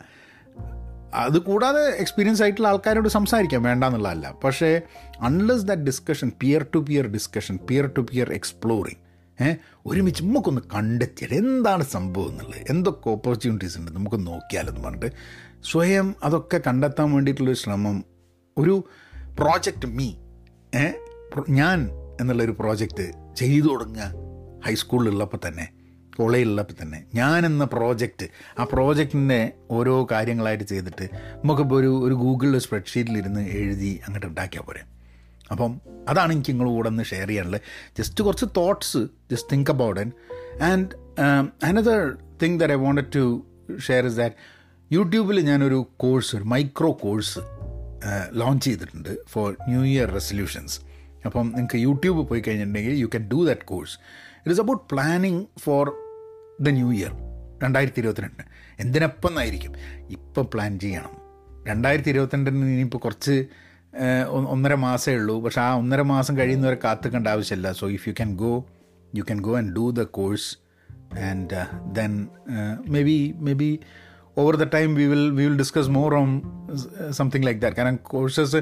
[1.14, 4.82] അത് കൂടാതെ എക്സ്പീരിയൻസ് ആയിട്ടുള്ള ആൾക്കാരോട് സംസാരിക്കാം വേണ്ട എന്നുള്ളതല്ല പക്ഷേ
[5.20, 9.00] unless that discussion peer to peer discussion peer to peer exploring
[9.40, 15.10] ഏഹ് ഒരുമിച്ച് നമുക്കൊന്ന് കണ്ടെത്തിയത് എന്താണ് സംഭവം എന്നുള്ളത് എന്തൊക്കെ ഓപ്പർച്യൂണിറ്റീസ് ഉണ്ട് നമുക്ക് നോക്കിയാലെന്ന് പറഞ്ഞിട്ട്
[15.62, 18.04] സ്വയം അതൊക്കെ കണ്ടെത്താൻ വേണ്ടിയിട്ടുള്ളൊരു ശ്രമം
[18.58, 18.74] ഒരു
[19.40, 20.08] പ്രോജക്റ്റ് മീ
[21.48, 21.78] ഞാൻ
[22.20, 24.04] എന്നുള്ളൊരു പ്രോജക്റ്റ് ചെയ്തു തുടങ്ങുക
[24.66, 25.66] ഹൈസ്കൂളിലുള്ളപ്പോൾ തന്നെ
[26.16, 26.98] കോളേജിലുള്ളപ്പോൾ തന്നെ.
[27.14, 28.26] ഞാൻ എന്ന പ്രോജക്റ്റ്
[28.58, 34.82] ആ പ്രോജക്റ്റിന്റെ ഓരോ കാര്യങ്ങളായിട്ട് ചെയ്തിട്ട് നമുക്കിപ്പോൾ ഒരു ഒരു ഗൂഗിളിൽ സ്പ്രെഡ്ഷീറ്റിലിരുന്ന് എഴുതി അങ്ങോട്ട് ഉണ്ടാക്കിയാൽ പോരെ.
[35.50, 37.60] അപ്പം അതാണ് എനിക്ക് നിങ്ങൾ കൂടെ ഒന്ന് ഷെയർ ചെയ്യാനുള്ളത്.
[37.98, 38.98] ജസ്റ്റ് കുറച്ച് thoughts
[39.32, 40.12] just think about in
[40.62, 40.88] and
[41.64, 42.00] another
[42.42, 43.24] thing there I wanted to
[43.88, 44.36] share is that
[44.92, 47.38] യൂട്യൂബിൽ ഞാനൊരു കോഴ്സ് ഒരു മൈക്രോ കോഴ്സ്
[48.32, 50.80] ലോഞ്ച് ചെയ്തിട്ടുണ്ട് ഫോർ ന്യൂ ഇയർ റെസൊല്യൂഷൻസ്
[51.26, 53.94] അപ്പം നിങ്ങൾക്ക് യൂട്യൂബ് പോയി കഴിഞ്ഞിട്ടുണ്ടെങ്കിൽ you can do that course
[54.38, 55.92] it is about planning for
[56.60, 57.12] the new year
[57.62, 58.42] രണ്ടായിരത്തി ഇരുപത്തിരണ്ട്
[58.80, 59.72] എന്തിനപ്പം എന്നായിരിക്കും
[60.10, 61.12] ഇപ്പം പ്ലാൻ ചെയ്യണം.
[61.68, 63.46] രണ്ടായിരത്തി ഇരുപത്തിരണ്ടിന് ഇനിയിപ്പോൾ കുറച്ച്
[64.30, 65.40] ഒന്നര മാസമേ ഉള്ളൂ.
[65.40, 67.72] പക്ഷെ ആ ഒന്നര മാസം കഴിയുന്നവരെ കാത്തുക്കേണ്ട ആവശ്യമില്ല.
[67.72, 68.66] So if you can go
[69.14, 70.56] you can go and do the course
[71.18, 72.28] and then
[73.02, 73.80] maybe maybe
[74.38, 76.42] over the time we will we will discuss more on
[77.10, 78.56] something like that കാരണം കോഴ്സസ്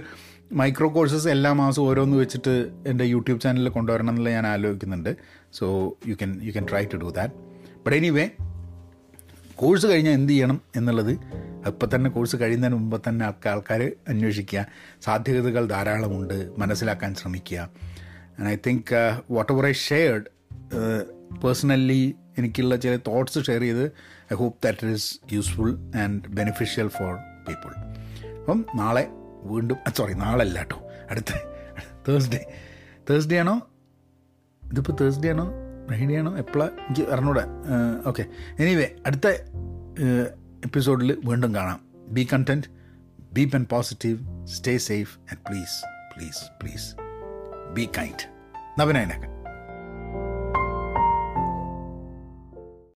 [0.53, 5.17] മൈക്രോ കോഴ്സസ് എല്ലാ മാസവും ഓരോന്ന് വെച്ചിട്ട് എന്റെ YouTube ചാനലിൽ കൊണ്ടുവരണം എന്നുള്ള ഞാൻ ആലോചിക്കുന്നുണ്ട്.
[5.53, 7.35] So you can you can try to do that
[7.77, 8.29] but anyway
[9.55, 11.11] course കഴിഞ്ഞാൽ എന്ത് ചെയ്യണം എന്നുള്ളത്
[11.67, 14.67] ഇപ്പം തന്നെ കോഴ്സ് കഴിയുന്നതിന് മുമ്പ് തന്നെ ആൾക്കാർ അന്വേഷിക്കുക.
[15.03, 16.51] സാധ്യതകൾ ധാരാളമുണ്ട്.
[16.59, 17.71] മനസ്സിലാക്കാൻ ശ്രമിക്കുക.
[18.39, 19.21] And I think
[19.53, 20.25] whatever I shared
[21.45, 23.93] personally എനിക്കുള്ള ചില തോട്ട്സ് ഷെയർ ചെയ്ത്
[24.33, 25.71] I hope that it is useful
[26.03, 27.15] and beneficial for
[27.49, 27.73] people
[28.41, 29.09] അപ്പം നാളെ
[29.43, 30.79] വീണ്ടും സോറി നാളെ അല്ല കേട്ടോ
[31.11, 31.33] അടുത്ത
[32.09, 32.41] തേഴ്സ്ഡേ
[33.11, 33.69] തേഴ്സ്ഡേ ആണോ?
[34.71, 35.53] ഇതിപ്പോൾ തേഴ്സ്ഡേ ആണോ?
[35.87, 36.39] ഫ്രൈഡേ ആണോ?
[36.39, 37.45] എപ്പോഴാണ് എനിക്ക് അറിഞ്ഞൂടെ.
[38.07, 38.25] ഓക്കെ
[38.59, 39.27] എനിവേ അടുത്ത
[40.65, 41.81] എപ്പിസോഡിൽ വീണ്ടും കാണാം.
[42.09, 42.67] Be content
[43.33, 45.77] be pen positive stay safe and please
[46.13, 46.89] please please
[47.73, 48.25] be kind
[48.81, 49.32] നവനായനൊക്കെ